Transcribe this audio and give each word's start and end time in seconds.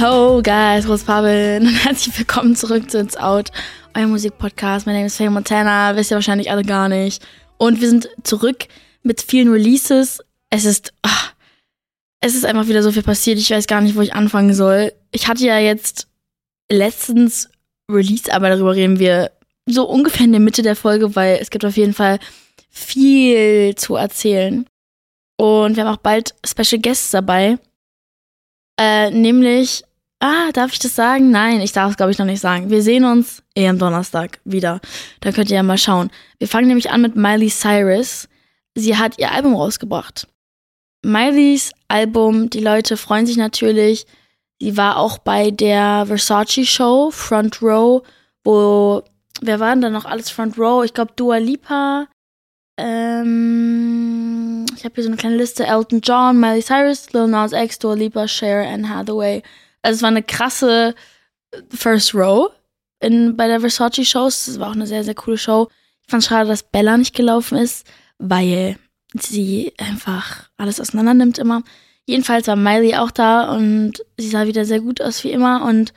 ho, 0.00 0.40
guys, 0.42 0.86
ist 0.86 1.06
Pavel? 1.06 1.60
Und 1.60 1.84
herzlich 1.84 2.16
willkommen 2.16 2.56
zurück 2.56 2.90
zu 2.90 2.98
Ins 2.98 3.18
Out, 3.18 3.50
euer 3.94 4.06
Musikpodcast. 4.06 4.86
Mein 4.86 4.94
Name 4.94 5.08
ist 5.08 5.16
Faye 5.16 5.28
Montana, 5.28 5.94
wisst 5.94 6.10
ihr 6.10 6.14
wahrscheinlich 6.14 6.50
alle 6.50 6.64
gar 6.64 6.88
nicht. 6.88 7.22
Und 7.58 7.82
wir 7.82 7.88
sind 7.90 8.08
zurück 8.22 8.66
mit 9.02 9.20
vielen 9.20 9.50
Releases. 9.50 10.20
Es 10.48 10.64
ist, 10.64 10.94
ach, 11.02 11.34
es 12.22 12.34
ist 12.34 12.46
einfach 12.46 12.66
wieder 12.66 12.82
so 12.82 12.92
viel 12.92 13.02
passiert. 13.02 13.38
Ich 13.38 13.50
weiß 13.50 13.66
gar 13.66 13.82
nicht, 13.82 13.94
wo 13.94 14.00
ich 14.00 14.14
anfangen 14.14 14.54
soll. 14.54 14.94
Ich 15.10 15.28
hatte 15.28 15.44
ja 15.44 15.58
jetzt 15.58 16.08
letztens 16.70 17.50
Release, 17.90 18.32
aber 18.32 18.48
darüber 18.48 18.74
reden 18.74 18.98
wir 18.98 19.30
so 19.66 19.86
ungefähr 19.86 20.24
in 20.24 20.32
der 20.32 20.40
Mitte 20.40 20.62
der 20.62 20.76
Folge, 20.76 21.14
weil 21.14 21.38
es 21.42 21.50
gibt 21.50 21.66
auf 21.66 21.76
jeden 21.76 21.94
Fall 21.94 22.18
viel 22.70 23.74
zu 23.74 23.96
erzählen. 23.96 24.64
Und 25.36 25.76
wir 25.76 25.84
haben 25.84 25.94
auch 25.94 26.00
bald 26.00 26.34
Special 26.46 26.80
Guests 26.80 27.10
dabei. 27.10 27.58
Äh, 28.78 29.10
nämlich, 29.10 29.84
ah, 30.20 30.50
darf 30.52 30.72
ich 30.72 30.78
das 30.78 30.94
sagen? 30.94 31.30
Nein, 31.30 31.60
ich 31.60 31.72
darf 31.72 31.90
es, 31.90 31.96
glaube 31.96 32.12
ich, 32.12 32.18
noch 32.18 32.26
nicht 32.26 32.40
sagen. 32.40 32.70
Wir 32.70 32.82
sehen 32.82 33.04
uns 33.04 33.42
eh 33.56 33.68
am 33.68 33.78
Donnerstag 33.78 34.40
wieder. 34.44 34.80
Da 35.20 35.32
könnt 35.32 35.50
ihr 35.50 35.56
ja 35.56 35.62
mal 35.62 35.78
schauen. 35.78 36.10
Wir 36.38 36.48
fangen 36.48 36.68
nämlich 36.68 36.90
an 36.90 37.02
mit 37.02 37.16
Miley 37.16 37.50
Cyrus. 37.50 38.28
Sie 38.74 38.96
hat 38.96 39.18
ihr 39.18 39.32
Album 39.32 39.54
rausgebracht. 39.54 40.28
Mileys 41.02 41.72
Album, 41.88 42.50
die 42.50 42.60
Leute 42.60 42.96
freuen 42.96 43.26
sich 43.26 43.36
natürlich. 43.36 44.06
Sie 44.60 44.76
war 44.76 44.98
auch 44.98 45.18
bei 45.18 45.50
der 45.50 46.04
Versace 46.06 46.66
Show, 46.66 47.10
Front 47.10 47.62
Row, 47.62 48.02
wo, 48.44 49.02
wer 49.40 49.58
waren 49.58 49.80
da 49.80 49.88
noch 49.88 50.04
alles 50.04 50.30
Front 50.30 50.58
Row? 50.58 50.84
Ich 50.84 50.92
glaube 50.92 51.12
Dua 51.16 51.38
Lipa, 51.38 52.06
ähm, 52.80 54.64
ich 54.74 54.84
habe 54.84 54.94
hier 54.94 55.04
so 55.04 55.10
eine 55.10 55.18
kleine 55.18 55.36
Liste. 55.36 55.66
Elton 55.66 56.00
John, 56.02 56.40
Miley 56.40 56.62
Cyrus, 56.62 57.12
Lil 57.12 57.26
Nas 57.26 57.52
X, 57.52 57.78
Dua 57.78 57.94
Lipa, 57.94 58.26
Cher, 58.26 58.66
Anne 58.66 58.88
Hathaway. 58.88 59.42
Also 59.82 59.98
es 59.98 60.02
war 60.02 60.08
eine 60.08 60.22
krasse 60.22 60.94
First 61.70 62.14
Row 62.14 62.50
in, 63.00 63.36
bei 63.36 63.48
der 63.48 63.60
Versace 63.60 64.04
Shows. 64.04 64.46
Es 64.46 64.60
war 64.60 64.68
auch 64.68 64.74
eine 64.74 64.86
sehr, 64.86 65.04
sehr 65.04 65.14
coole 65.14 65.38
Show. 65.38 65.68
Ich 66.02 66.10
fand 66.10 66.24
schade, 66.24 66.48
dass 66.48 66.62
Bella 66.62 66.96
nicht 66.96 67.14
gelaufen 67.14 67.56
ist, 67.58 67.86
weil 68.18 68.78
sie 69.14 69.72
einfach 69.78 70.50
alles 70.56 70.80
auseinander 70.80 71.14
nimmt 71.14 71.38
immer. 71.38 71.62
Jedenfalls 72.06 72.46
war 72.46 72.56
Miley 72.56 72.96
auch 72.96 73.10
da 73.10 73.52
und 73.52 74.04
sie 74.16 74.28
sah 74.28 74.46
wieder 74.46 74.64
sehr 74.64 74.80
gut 74.80 75.00
aus 75.00 75.22
wie 75.24 75.30
immer 75.30 75.64
und 75.64 75.92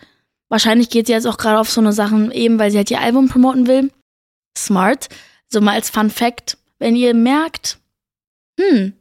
wahrscheinlich 0.50 0.90
geht 0.90 1.08
sie 1.08 1.14
jetzt 1.14 1.26
auch 1.26 1.38
gerade 1.38 1.60
auf 1.60 1.70
so 1.70 1.82
eine 1.82 1.94
Sachen 1.94 2.32
eben, 2.32 2.60
weil 2.60 2.72
sie 2.72 2.78
halt 2.78 2.92
ihr 2.92 3.02
Album 3.02 3.30
promoten 3.30 3.68
will. 3.68 3.92
Smart. 4.58 5.10
So 5.50 5.62
mal 5.62 5.74
als 5.74 5.90
Fun 5.90 6.10
Fact 6.10 6.58
wenn 6.84 6.98
ihr 6.98 7.14
merkt, 7.14 7.80
hm, 8.60 8.92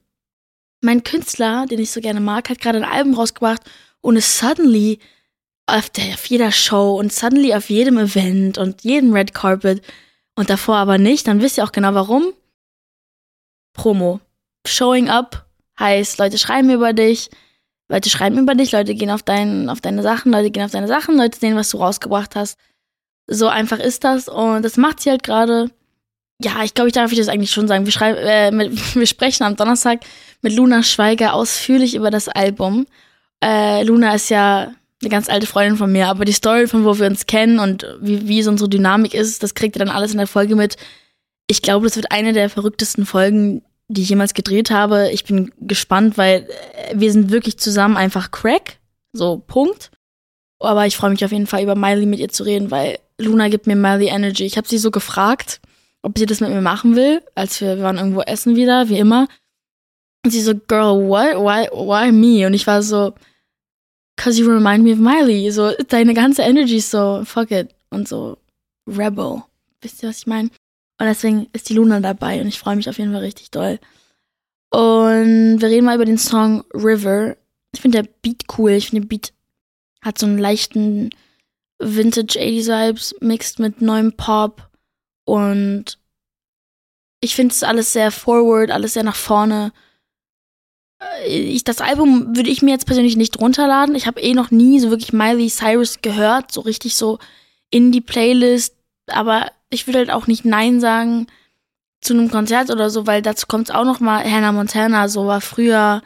mein 0.82 1.02
Künstler, 1.02 1.66
den 1.66 1.80
ich 1.80 1.90
so 1.90 2.00
gerne 2.00 2.20
mag, 2.20 2.48
hat 2.48 2.60
gerade 2.60 2.78
ein 2.78 2.84
Album 2.84 3.14
rausgebracht 3.14 3.62
und 4.02 4.16
ist 4.16 4.38
suddenly 4.38 4.98
auf, 5.66 5.88
der, 5.88 6.14
auf 6.14 6.26
jeder 6.26 6.52
Show 6.52 6.98
und 6.98 7.12
suddenly 7.12 7.54
auf 7.54 7.70
jedem 7.70 7.96
Event 7.96 8.58
und 8.58 8.82
jedem 8.84 9.14
Red 9.14 9.32
Carpet 9.32 9.82
und 10.34 10.50
davor 10.50 10.76
aber 10.76 10.98
nicht, 10.98 11.26
dann 11.26 11.40
wisst 11.40 11.56
ihr 11.56 11.64
auch 11.64 11.72
genau 11.72 11.94
warum. 11.94 12.34
Promo. 13.72 14.20
Showing 14.66 15.08
up 15.08 15.46
heißt, 15.78 16.18
Leute 16.18 16.36
schreiben 16.36 16.68
über 16.70 16.92
dich, 16.92 17.30
Leute 17.88 18.10
schreiben 18.10 18.38
über 18.38 18.54
dich, 18.54 18.72
Leute 18.72 18.94
gehen 18.94 19.10
auf, 19.10 19.22
dein, 19.22 19.70
auf 19.70 19.80
deine 19.80 20.02
Sachen, 20.02 20.30
Leute 20.32 20.50
gehen 20.50 20.64
auf 20.64 20.70
deine 20.70 20.88
Sachen, 20.88 21.16
Leute 21.16 21.38
sehen, 21.38 21.56
was 21.56 21.70
du 21.70 21.78
rausgebracht 21.78 22.36
hast. 22.36 22.58
So 23.26 23.48
einfach 23.48 23.78
ist 23.78 24.04
das 24.04 24.28
und 24.28 24.62
das 24.62 24.76
macht 24.76 25.00
sie 25.00 25.10
halt 25.10 25.22
gerade 25.22 25.70
ja, 26.44 26.64
ich 26.64 26.74
glaube, 26.74 26.88
ich 26.88 26.94
darf 26.94 27.14
das 27.14 27.28
eigentlich 27.28 27.50
schon 27.50 27.68
sagen. 27.68 27.84
Wir, 27.84 27.92
schreiben, 27.92 28.18
äh, 28.18 28.50
mit, 28.50 28.72
wir 28.94 29.06
sprechen 29.06 29.44
am 29.44 29.56
Donnerstag 29.56 30.00
mit 30.40 30.54
Luna 30.54 30.82
Schweiger 30.82 31.34
ausführlich 31.34 31.94
über 31.94 32.10
das 32.10 32.28
Album. 32.28 32.86
Äh, 33.42 33.82
Luna 33.84 34.14
ist 34.14 34.30
ja 34.30 34.72
eine 35.00 35.10
ganz 35.10 35.28
alte 35.28 35.46
Freundin 35.46 35.76
von 35.76 35.90
mir, 35.90 36.08
aber 36.08 36.24
die 36.24 36.32
Story, 36.32 36.66
von 36.66 36.84
wo 36.84 36.98
wir 36.98 37.06
uns 37.06 37.26
kennen 37.26 37.58
und 37.58 37.86
wie, 38.00 38.28
wie 38.28 38.42
so 38.42 38.50
unsere 38.50 38.70
Dynamik 38.70 39.14
ist, 39.14 39.42
das 39.42 39.54
kriegt 39.54 39.76
ihr 39.76 39.84
dann 39.84 39.94
alles 39.94 40.12
in 40.12 40.18
der 40.18 40.26
Folge 40.26 40.54
mit. 40.54 40.76
Ich 41.48 41.60
glaube, 41.62 41.86
das 41.86 41.96
wird 41.96 42.12
eine 42.12 42.32
der 42.32 42.48
verrücktesten 42.48 43.04
Folgen, 43.04 43.62
die 43.88 44.02
ich 44.02 44.08
jemals 44.08 44.34
gedreht 44.34 44.70
habe. 44.70 45.10
Ich 45.10 45.24
bin 45.24 45.50
gespannt, 45.60 46.16
weil 46.16 46.48
äh, 46.88 46.94
wir 46.94 47.10
sind 47.10 47.30
wirklich 47.30 47.58
zusammen 47.58 47.96
einfach 47.96 48.30
Crack. 48.30 48.78
So, 49.12 49.38
Punkt. 49.38 49.90
Aber 50.60 50.86
ich 50.86 50.96
freue 50.96 51.10
mich 51.10 51.24
auf 51.24 51.32
jeden 51.32 51.48
Fall, 51.48 51.62
über 51.62 51.74
Miley 51.74 52.06
mit 52.06 52.20
ihr 52.20 52.28
zu 52.28 52.44
reden, 52.44 52.70
weil 52.70 52.98
Luna 53.18 53.48
gibt 53.48 53.66
mir 53.66 53.74
Miley 53.74 54.06
Energy. 54.06 54.44
Ich 54.44 54.56
habe 54.56 54.68
sie 54.68 54.78
so 54.78 54.92
gefragt 54.92 55.60
ob 56.02 56.18
sie 56.18 56.26
das 56.26 56.40
mit 56.40 56.50
mir 56.50 56.60
machen 56.60 56.96
will, 56.96 57.22
als 57.34 57.60
wir, 57.60 57.76
wir 57.76 57.84
waren 57.84 57.96
irgendwo 57.96 58.20
essen 58.22 58.56
wieder, 58.56 58.88
wie 58.88 58.98
immer. 58.98 59.28
Und 60.24 60.30
sie 60.30 60.40
so, 60.40 60.54
Girl, 60.54 61.08
what? 61.08 61.36
Why, 61.36 61.68
why 61.72 62.12
me? 62.12 62.46
Und 62.46 62.54
ich 62.54 62.66
war 62.66 62.82
so, 62.82 63.14
cause 64.16 64.38
you 64.38 64.48
remind 64.48 64.84
me 64.84 64.92
of 64.92 64.98
Miley. 64.98 65.50
So, 65.50 65.72
deine 65.88 66.14
ganze 66.14 66.42
Energy 66.42 66.76
ist 66.76 66.90
so, 66.90 67.22
fuck 67.24 67.50
it. 67.50 67.74
Und 67.90 68.08
so, 68.08 68.38
Rebel. 68.86 69.42
Wisst 69.80 70.02
ihr, 70.02 70.08
was 70.08 70.18
ich 70.18 70.26
meine? 70.26 70.50
Und 70.98 71.06
deswegen 71.06 71.48
ist 71.52 71.68
die 71.68 71.74
Luna 71.74 72.00
dabei 72.00 72.40
und 72.40 72.46
ich 72.46 72.58
freue 72.58 72.76
mich 72.76 72.88
auf 72.88 72.98
jeden 72.98 73.12
Fall 73.12 73.22
richtig 73.22 73.50
doll. 73.50 73.78
Und 74.70 75.60
wir 75.60 75.68
reden 75.68 75.84
mal 75.84 75.96
über 75.96 76.04
den 76.04 76.18
Song 76.18 76.64
River. 76.72 77.36
Ich 77.74 77.80
finde 77.80 78.02
der 78.02 78.08
Beat 78.22 78.44
cool. 78.56 78.70
Ich 78.70 78.88
finde 78.88 79.02
der 79.02 79.08
Beat 79.08 79.32
hat 80.02 80.18
so 80.18 80.26
einen 80.26 80.38
leichten 80.38 81.10
Vintage 81.78 82.38
80s 82.38 82.68
Vibes 82.68 83.14
mixed 83.20 83.58
mit 83.58 83.82
neuem 83.82 84.12
Pop. 84.12 84.70
Und 85.24 85.98
ich 87.20 87.34
finde 87.34 87.52
es 87.52 87.62
alles 87.62 87.92
sehr 87.92 88.10
forward, 88.10 88.70
alles 88.70 88.94
sehr 88.94 89.04
nach 89.04 89.16
vorne. 89.16 89.72
Äh, 91.02 91.28
ich, 91.28 91.64
das 91.64 91.80
Album 91.80 92.36
würde 92.36 92.50
ich 92.50 92.62
mir 92.62 92.70
jetzt 92.70 92.86
persönlich 92.86 93.16
nicht 93.16 93.40
runterladen. 93.40 93.94
Ich 93.94 94.06
habe 94.06 94.20
eh 94.20 94.34
noch 94.34 94.50
nie 94.50 94.80
so 94.80 94.90
wirklich 94.90 95.12
Miley 95.12 95.48
Cyrus 95.48 96.00
gehört, 96.02 96.52
so 96.52 96.60
richtig 96.60 96.94
so 96.96 97.18
in 97.70 97.92
die 97.92 98.00
Playlist. 98.00 98.74
Aber 99.06 99.50
ich 99.70 99.86
würde 99.86 100.00
halt 100.00 100.10
auch 100.10 100.26
nicht 100.26 100.44
Nein 100.44 100.80
sagen 100.80 101.26
zu 102.00 102.14
einem 102.14 102.30
Konzert 102.30 102.70
oder 102.70 102.90
so, 102.90 103.06
weil 103.06 103.22
dazu 103.22 103.46
kommt 103.46 103.68
es 103.68 103.74
auch 103.74 103.84
noch 103.84 104.00
mal. 104.00 104.24
Hannah 104.24 104.52
Montana, 104.52 105.08
so 105.08 105.26
war 105.26 105.40
früher, 105.40 106.02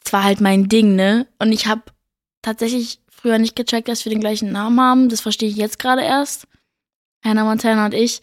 zwar 0.00 0.24
halt 0.24 0.40
mein 0.40 0.68
Ding, 0.68 0.96
ne? 0.96 1.26
Und 1.38 1.52
ich 1.52 1.66
habe 1.66 1.82
tatsächlich 2.42 3.00
früher 3.10 3.38
nicht 3.38 3.56
gecheckt, 3.56 3.88
dass 3.88 4.04
wir 4.04 4.10
den 4.10 4.20
gleichen 4.20 4.52
Namen 4.52 4.80
haben. 4.80 5.08
Das 5.08 5.20
verstehe 5.20 5.48
ich 5.48 5.56
jetzt 5.56 5.78
gerade 5.78 6.02
erst. 6.02 6.46
Hannah 7.24 7.44
Montana 7.44 7.86
und 7.86 7.94
ich. 7.94 8.22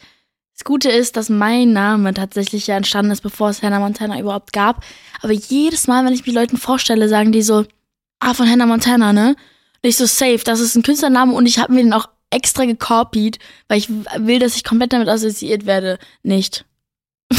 Das 0.53 0.63
Gute 0.63 0.89
ist, 0.89 1.17
dass 1.17 1.29
mein 1.29 1.73
Name 1.73 2.13
tatsächlich 2.13 2.67
ja 2.67 2.77
entstanden 2.77 3.11
ist, 3.11 3.21
bevor 3.21 3.49
es 3.49 3.63
Hannah 3.63 3.79
Montana 3.79 4.19
überhaupt 4.19 4.53
gab. 4.53 4.83
Aber 5.21 5.33
jedes 5.33 5.87
Mal, 5.87 6.05
wenn 6.05 6.13
ich 6.13 6.25
mich 6.25 6.35
Leuten 6.35 6.57
vorstelle, 6.57 7.09
sagen 7.09 7.31
die 7.31 7.41
so, 7.41 7.65
ah, 8.19 8.33
von 8.33 8.49
Hannah 8.49 8.67
Montana, 8.67 9.13
ne? 9.13 9.29
Und 9.29 9.89
ich 9.89 9.97
so, 9.97 10.05
safe, 10.05 10.41
das 10.45 10.59
ist 10.59 10.75
ein 10.75 10.83
Künstlername 10.83 11.33
und 11.33 11.45
ich 11.45 11.59
habe 11.59 11.73
mir 11.73 11.83
den 11.83 11.93
auch 11.93 12.07
extra 12.29 12.65
gekopiert, 12.65 13.39
weil 13.67 13.79
ich 13.79 13.89
will, 13.89 14.39
dass 14.39 14.55
ich 14.55 14.63
komplett 14.63 14.93
damit 14.93 15.09
assoziiert 15.09 15.65
werde. 15.65 15.97
Nicht. 16.21 16.65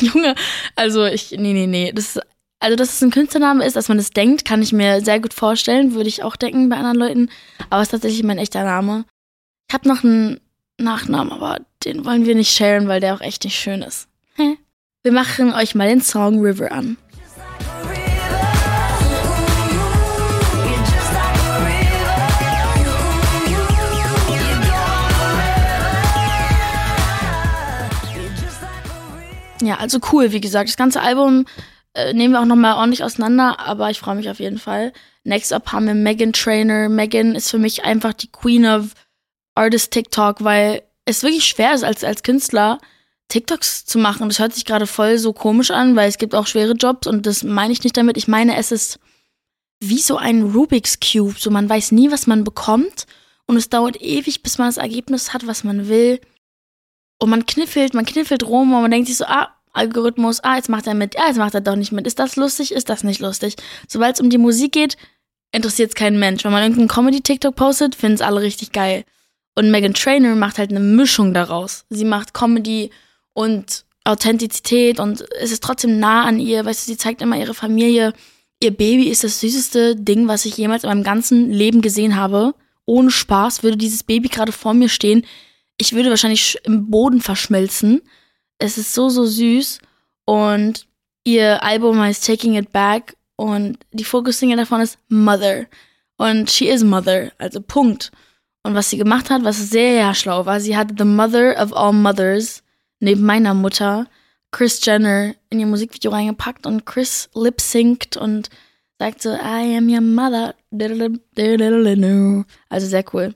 Junge, 0.00 0.34
also 0.76 1.04
ich, 1.04 1.32
nee, 1.32 1.52
nee, 1.52 1.66
nee. 1.66 1.92
Das 1.92 2.16
ist, 2.16 2.22
also, 2.58 2.76
dass 2.76 2.94
es 2.94 3.02
ein 3.02 3.10
Künstlername 3.10 3.64
ist, 3.64 3.76
dass 3.76 3.88
man 3.88 3.96
das 3.98 4.10
denkt, 4.10 4.44
kann 4.44 4.62
ich 4.62 4.72
mir 4.72 5.02
sehr 5.02 5.20
gut 5.20 5.32
vorstellen, 5.32 5.94
würde 5.94 6.08
ich 6.08 6.22
auch 6.22 6.36
denken 6.36 6.68
bei 6.68 6.76
anderen 6.76 6.98
Leuten. 6.98 7.30
Aber 7.70 7.80
es 7.80 7.88
ist 7.88 7.92
tatsächlich 7.92 8.22
mein 8.22 8.38
echter 8.38 8.64
Name. 8.64 9.04
Ich 9.68 9.74
habe 9.74 9.88
noch 9.88 10.04
einen 10.04 10.40
Nachnamen, 10.82 11.32
aber 11.32 11.58
den 11.84 12.04
wollen 12.04 12.26
wir 12.26 12.34
nicht 12.34 12.50
sharen, 12.54 12.88
weil 12.88 13.00
der 13.00 13.14
auch 13.14 13.20
echt 13.20 13.44
nicht 13.44 13.58
schön 13.58 13.82
ist. 13.82 14.08
Wir 15.02 15.12
machen 15.12 15.54
euch 15.54 15.74
mal 15.74 15.88
den 15.88 16.02
Song 16.02 16.40
River 16.40 16.72
an. 16.72 16.98
Ja, 29.62 29.76
also 29.76 29.98
cool, 30.12 30.32
wie 30.32 30.40
gesagt. 30.40 30.68
Das 30.68 30.76
ganze 30.76 31.00
Album 31.00 31.46
äh, 31.94 32.12
nehmen 32.12 32.34
wir 32.34 32.40
auch 32.40 32.46
nochmal 32.46 32.76
ordentlich 32.76 33.04
auseinander, 33.04 33.58
aber 33.60 33.90
ich 33.90 34.00
freue 34.00 34.14
mich 34.16 34.30
auf 34.30 34.40
jeden 34.40 34.58
Fall. 34.58 34.92
Next 35.24 35.52
up 35.52 35.72
haben 35.72 35.86
wir 35.86 35.94
Megan 35.94 36.32
Trainer. 36.32 36.88
Megan 36.88 37.34
ist 37.34 37.50
für 37.50 37.58
mich 37.58 37.84
einfach 37.84 38.12
die 38.12 38.30
Queen 38.30 38.66
of 38.66 38.94
Artist 39.60 39.90
TikTok, 39.92 40.42
weil 40.42 40.82
es 41.04 41.22
wirklich 41.22 41.44
schwer 41.44 41.74
ist, 41.74 41.84
als, 41.84 42.02
als 42.02 42.22
Künstler 42.22 42.78
TikToks 43.28 43.84
zu 43.84 43.98
machen. 43.98 44.28
Das 44.28 44.38
hört 44.38 44.54
sich 44.54 44.64
gerade 44.64 44.86
voll 44.86 45.18
so 45.18 45.32
komisch 45.32 45.70
an, 45.70 45.96
weil 45.96 46.08
es 46.08 46.18
gibt 46.18 46.34
auch 46.34 46.46
schwere 46.46 46.72
Jobs 46.72 47.06
und 47.06 47.26
das 47.26 47.44
meine 47.44 47.72
ich 47.72 47.84
nicht 47.84 47.96
damit. 47.96 48.16
Ich 48.16 48.28
meine, 48.28 48.56
es 48.56 48.72
ist 48.72 48.98
wie 49.80 49.98
so 49.98 50.16
ein 50.16 50.42
Rubik's 50.42 50.98
Cube. 51.00 51.36
So 51.38 51.50
man 51.50 51.68
weiß 51.68 51.92
nie, 51.92 52.10
was 52.10 52.26
man 52.26 52.44
bekommt 52.44 53.06
und 53.46 53.56
es 53.56 53.68
dauert 53.68 54.00
ewig, 54.00 54.42
bis 54.42 54.58
man 54.58 54.68
das 54.68 54.76
Ergebnis 54.76 55.32
hat, 55.32 55.46
was 55.46 55.64
man 55.64 55.88
will. 55.88 56.20
Und 57.18 57.30
man 57.30 57.44
kniffelt, 57.46 57.94
man 57.94 58.06
kniffelt 58.06 58.44
rum 58.44 58.72
und 58.72 58.82
man 58.82 58.90
denkt 58.90 59.08
sich 59.08 59.18
so, 59.18 59.26
ah, 59.26 59.54
Algorithmus, 59.72 60.40
ah, 60.42 60.56
jetzt 60.56 60.68
macht 60.68 60.86
er 60.86 60.94
mit, 60.94 61.18
ah, 61.18 61.28
jetzt 61.28 61.36
macht 61.36 61.54
er 61.54 61.60
doch 61.60 61.76
nicht 61.76 61.92
mit. 61.92 62.06
Ist 62.06 62.18
das 62.18 62.36
lustig? 62.36 62.72
Ist 62.72 62.88
das 62.88 63.04
nicht 63.04 63.20
lustig? 63.20 63.56
Sobald 63.88 64.14
es 64.14 64.20
um 64.20 64.30
die 64.30 64.38
Musik 64.38 64.72
geht, 64.72 64.96
interessiert 65.52 65.90
es 65.90 65.94
keinen 65.94 66.18
Mensch. 66.18 66.44
Wenn 66.44 66.52
man 66.52 66.62
irgendeinen 66.62 66.88
Comedy-TikTok 66.88 67.54
postet, 67.54 67.94
finden 67.94 68.14
es 68.16 68.22
alle 68.22 68.40
richtig 68.40 68.72
geil. 68.72 69.04
Und 69.60 69.70
Megan 69.70 69.92
Trainor 69.92 70.36
macht 70.36 70.56
halt 70.56 70.70
eine 70.70 70.80
Mischung 70.80 71.34
daraus. 71.34 71.84
Sie 71.90 72.06
macht 72.06 72.32
Comedy 72.32 72.88
und 73.34 73.84
Authentizität 74.04 74.98
und 74.98 75.22
es 75.38 75.52
ist 75.52 75.62
trotzdem 75.62 75.98
nah 75.98 76.24
an 76.24 76.40
ihr. 76.40 76.64
Weißt 76.64 76.80
du, 76.80 76.92
sie 76.92 76.96
zeigt 76.96 77.20
immer 77.20 77.36
ihre 77.36 77.52
Familie, 77.52 78.14
ihr 78.62 78.70
Baby 78.70 79.10
ist 79.10 79.22
das 79.22 79.38
süßeste 79.40 79.96
Ding, 79.96 80.28
was 80.28 80.46
ich 80.46 80.56
jemals 80.56 80.84
in 80.84 80.88
meinem 80.88 81.02
ganzen 81.02 81.52
Leben 81.52 81.82
gesehen 81.82 82.16
habe. 82.16 82.54
Ohne 82.86 83.10
Spaß 83.10 83.62
würde 83.62 83.76
dieses 83.76 84.02
Baby 84.02 84.28
gerade 84.28 84.50
vor 84.50 84.72
mir 84.72 84.88
stehen. 84.88 85.26
Ich 85.76 85.92
würde 85.92 86.08
wahrscheinlich 86.08 86.56
im 86.64 86.88
Boden 86.88 87.20
verschmelzen. 87.20 88.00
Es 88.56 88.78
ist 88.78 88.94
so, 88.94 89.10
so 89.10 89.26
süß. 89.26 89.80
Und 90.24 90.86
ihr 91.24 91.62
Album 91.62 92.00
heißt 92.00 92.24
Taking 92.24 92.54
It 92.54 92.72
Back. 92.72 93.14
Und 93.36 93.76
die 93.92 94.04
Fokussingle 94.04 94.56
davon 94.56 94.80
ist 94.80 94.98
Mother. 95.10 95.66
Und 96.16 96.50
she 96.50 96.66
is 96.66 96.82
Mother, 96.82 97.32
also 97.36 97.60
Punkt. 97.60 98.10
Und 98.62 98.74
was 98.74 98.90
sie 98.90 98.98
gemacht 98.98 99.30
hat, 99.30 99.44
was 99.44 99.70
sehr 99.70 100.14
schlau 100.14 100.46
war, 100.46 100.60
sie 100.60 100.76
hat 100.76 100.92
The 100.98 101.04
Mother 101.04 101.62
of 101.62 101.72
All 101.74 101.92
Mothers 101.92 102.62
neben 103.00 103.22
meiner 103.22 103.54
Mutter 103.54 104.06
Chris 104.52 104.84
Jenner 104.84 105.34
in 105.48 105.60
ihr 105.60 105.66
Musikvideo 105.66 106.10
reingepackt 106.10 106.66
und 106.66 106.84
Chris 106.84 107.30
lip 107.34 107.60
synct 107.60 108.16
und 108.16 108.50
sagt 108.98 109.22
so, 109.22 109.30
I 109.30 109.76
am 109.76 109.88
your 109.88 110.00
mother. 110.00 110.54
Also 112.68 112.86
sehr 112.86 113.04
cool. 113.12 113.34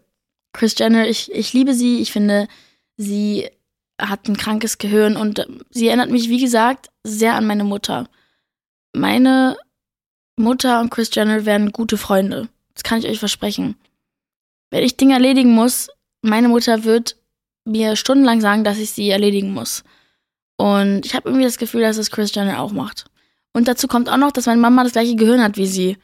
Chris 0.52 0.74
Jenner, 0.78 1.08
ich, 1.08 1.32
ich 1.32 1.52
liebe 1.52 1.74
sie. 1.74 2.00
Ich 2.00 2.12
finde, 2.12 2.48
sie 2.96 3.48
hat 4.00 4.28
ein 4.28 4.36
krankes 4.36 4.78
Gehirn 4.78 5.16
und 5.16 5.46
sie 5.70 5.88
erinnert 5.88 6.10
mich, 6.10 6.28
wie 6.28 6.40
gesagt, 6.40 6.88
sehr 7.02 7.34
an 7.34 7.46
meine 7.46 7.64
Mutter. 7.64 8.08
Meine 8.92 9.56
Mutter 10.36 10.80
und 10.80 10.90
Chris 10.90 11.10
Jenner 11.12 11.46
werden 11.46 11.72
gute 11.72 11.96
Freunde. 11.96 12.48
Das 12.74 12.82
kann 12.82 12.98
ich 12.98 13.06
euch 13.06 13.18
versprechen. 13.18 13.76
Wenn 14.70 14.84
ich 14.84 14.96
Dinge 14.96 15.14
erledigen 15.14 15.52
muss, 15.52 15.88
meine 16.22 16.49
Mutter 16.49 16.84
wird 16.84 17.16
mir 17.64 17.96
stundenlang 17.96 18.40
sagen, 18.40 18.64
dass 18.64 18.78
ich 18.78 18.90
sie 18.90 19.11
erledigen 19.11 19.52
muss. 19.52 19.84
Und 20.56 21.05
ich 21.05 21.14
habe 21.14 21.28
irgendwie 21.28 21.44
das 21.44 21.58
Gefühl, 21.58 21.82
dass 21.82 21.96
es 21.96 22.11
Chris 22.11 22.34
Jenner 22.34 22.61
auch 22.61 22.72
macht. 22.72 23.06
Und 23.52 23.69
dazu 23.69 23.88
kommt 23.88 24.08
auch 24.08 24.16
noch, 24.16 24.32
dass 24.32 24.46
meine 24.46 24.61
Mama 24.61 24.82
das 24.82 24.93
gleiche 24.93 25.16
Gehirn 25.16 25.43
hat 25.43 25.56
wie 25.56 25.66
sie, 25.66 25.96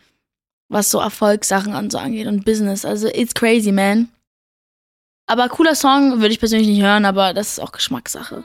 was 0.69 0.91
so 0.91 1.01
Erfolgssachen 1.01 1.75
und 1.75 1.91
so 1.93 1.99
angeht 1.99 2.27
und 2.27 2.45
Business. 2.45 2.85
Also 2.85 3.09
it's 3.09 3.35
crazy, 3.35 3.73
man. 3.73 4.09
Aber 5.27 5.49
cooler 5.49 5.75
Song 5.75 6.21
würde 6.21 6.33
ich 6.33 6.41
persönlich 6.41 6.69
nicht 6.69 6.83
hören, 6.83 7.05
aber 7.05 7.35
das 7.35 7.53
ist 7.53 7.59
auch 7.61 7.73
Geschmackssache. 7.73 8.45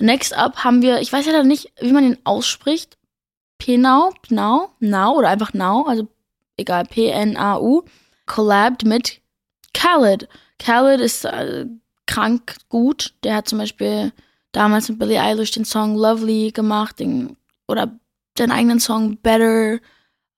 Next 0.00 0.34
up 0.34 0.64
haben 0.64 0.80
wir, 0.82 1.00
ich 1.00 1.12
weiß 1.12 1.26
ja 1.26 1.42
nicht, 1.42 1.72
wie 1.80 1.92
man 1.92 2.04
ihn 2.04 2.18
ausspricht. 2.24 2.96
Pnau, 3.58 4.10
Pnau, 4.22 4.70
Now 4.80 5.16
oder 5.16 5.28
einfach 5.28 5.52
Now, 5.52 5.84
also 5.86 6.08
egal, 6.56 6.84
P-N-A-U, 6.86 7.82
collabed 8.26 8.84
mit 8.84 9.20
Khaled. 9.74 10.28
Khaled 10.58 11.00
ist 11.00 11.26
äh, 11.26 11.66
krank 12.06 12.56
gut. 12.70 13.14
Der 13.24 13.36
hat 13.36 13.48
zum 13.48 13.58
Beispiel 13.58 14.12
damals 14.52 14.88
mit 14.88 14.98
Billie 14.98 15.20
Eilish 15.20 15.50
den 15.50 15.66
Song 15.66 15.96
Lovely 15.96 16.50
gemacht 16.50 16.98
den, 16.98 17.36
oder 17.68 17.98
den 18.38 18.50
eigenen 18.50 18.80
Song 18.80 19.18
Better. 19.18 19.80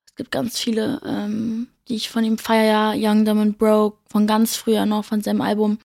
Es 0.04 0.16
gibt 0.16 0.32
ganz 0.32 0.58
viele, 0.58 1.00
ähm, 1.04 1.68
die 1.88 1.94
ich 1.94 2.10
von 2.10 2.24
ihm 2.24 2.38
feiere. 2.38 2.94
Young, 2.96 3.24
Dumb 3.24 3.40
and 3.40 3.58
Broke, 3.58 3.98
von 4.08 4.26
ganz 4.26 4.56
früher 4.56 4.86
noch, 4.86 5.04
von 5.04 5.22
seinem 5.22 5.40
Album. 5.40 5.78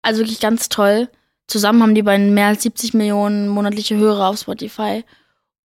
Also 0.00 0.20
wirklich 0.20 0.40
ganz 0.40 0.70
toll. 0.70 1.10
Zusammen 1.52 1.82
haben 1.82 1.94
die 1.94 2.02
beiden 2.02 2.32
mehr 2.32 2.46
als 2.46 2.62
70 2.62 2.94
Millionen 2.94 3.46
monatliche 3.46 3.94
Hörer 3.94 4.28
auf 4.28 4.38
Spotify. 4.38 5.04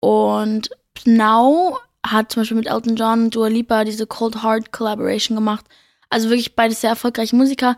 Und 0.00 0.68
Now 1.04 1.78
hat 2.04 2.32
zum 2.32 2.40
Beispiel 2.40 2.56
mit 2.56 2.66
Elton 2.66 2.96
John 2.96 3.26
und 3.26 3.36
Dua 3.36 3.46
Lipa 3.46 3.84
diese 3.84 4.04
Cold 4.04 4.42
Heart 4.42 4.72
Collaboration 4.72 5.36
gemacht. 5.36 5.64
Also 6.10 6.28
wirklich 6.28 6.56
beide 6.56 6.74
sehr 6.74 6.90
erfolgreiche 6.90 7.36
Musiker. 7.36 7.76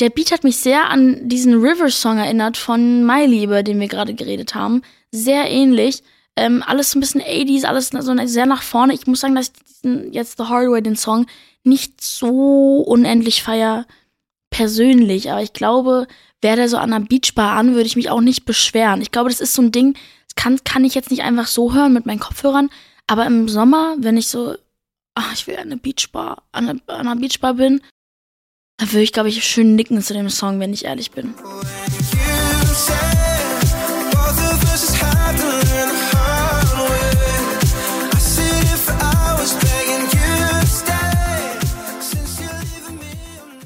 Der 0.00 0.10
Beat 0.10 0.32
hat 0.32 0.44
mich 0.44 0.58
sehr 0.58 0.90
an 0.90 1.30
diesen 1.30 1.54
River-Song 1.54 2.18
erinnert 2.18 2.58
von 2.58 3.06
Miley, 3.06 3.44
über 3.44 3.62
den 3.62 3.80
wir 3.80 3.88
gerade 3.88 4.12
geredet 4.12 4.54
haben. 4.54 4.82
Sehr 5.10 5.50
ähnlich. 5.50 6.02
Ähm, 6.36 6.62
alles 6.66 6.90
so 6.90 6.98
ein 6.98 7.00
bisschen 7.00 7.22
80s, 7.22 7.64
alles 7.64 7.88
so 7.88 8.26
sehr 8.26 8.44
nach 8.44 8.62
vorne. 8.64 8.92
Ich 8.92 9.06
muss 9.06 9.20
sagen, 9.20 9.34
dass 9.34 9.46
ich 9.46 9.52
diesen, 9.64 10.12
jetzt 10.12 10.36
The 10.36 10.44
Hard 10.44 10.70
Way, 10.70 10.82
den 10.82 10.96
Song, 10.96 11.24
nicht 11.64 12.02
so 12.02 12.80
unendlich 12.86 13.42
feier 13.42 13.86
persönlich. 14.50 15.30
Aber 15.30 15.42
ich 15.42 15.52
glaube, 15.52 16.06
wäre 16.40 16.56
der 16.56 16.68
so 16.68 16.76
an 16.76 16.92
einer 16.92 17.04
Beachbar 17.04 17.56
an, 17.56 17.74
würde 17.74 17.86
ich 17.86 17.96
mich 17.96 18.10
auch 18.10 18.20
nicht 18.20 18.44
beschweren. 18.44 19.02
Ich 19.02 19.10
glaube, 19.10 19.30
das 19.30 19.40
ist 19.40 19.54
so 19.54 19.62
ein 19.62 19.72
Ding, 19.72 19.94
das 20.28 20.34
kann, 20.36 20.62
kann 20.64 20.84
ich 20.84 20.94
jetzt 20.94 21.10
nicht 21.10 21.22
einfach 21.22 21.46
so 21.46 21.74
hören 21.74 21.92
mit 21.92 22.06
meinen 22.06 22.20
Kopfhörern. 22.20 22.70
Aber 23.06 23.26
im 23.26 23.48
Sommer, 23.48 23.96
wenn 23.98 24.16
ich 24.16 24.28
so, 24.28 24.56
ach, 25.14 25.32
ich 25.32 25.46
will 25.46 25.56
an 25.56 25.72
einer 25.72 25.76
Beachbar, 25.76 26.42
an 26.52 26.68
einer, 26.68 26.80
an 26.86 27.06
einer 27.08 27.16
Beachbar 27.16 27.54
bin, 27.54 27.80
da 28.78 28.92
würde 28.92 29.02
ich, 29.02 29.12
glaube 29.12 29.28
ich, 29.28 29.42
schön 29.44 29.74
nicken 29.74 30.02
zu 30.02 30.12
dem 30.12 30.28
Song, 30.28 30.60
wenn 30.60 30.72
ich 30.72 30.84
ehrlich 30.84 31.10
bin. 31.10 31.34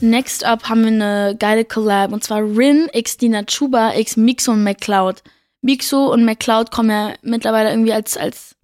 Next 0.03 0.45
up 0.45 0.69
haben 0.69 0.83
wir 0.83 0.89
eine 0.89 1.37
geile 1.37 1.65
Collab 1.65 2.13
und 2.13 2.25
zwar 2.25 2.41
Rin 2.43 2.89
x 2.93 3.17
Dina 3.17 3.43
Chuba 3.45 3.95
x 3.95 4.17
Mixo 4.17 4.53
und 4.53 4.65
McCloud. 4.65 5.23
Mixo 5.63 6.13
und 6.13 6.25
McCloud 6.25 6.71
kommen 6.71 6.91
ja 6.91 7.15
mittlerweile 7.23 7.71
irgendwie 7.71 7.93
als, 7.93 8.17
als 8.17 8.57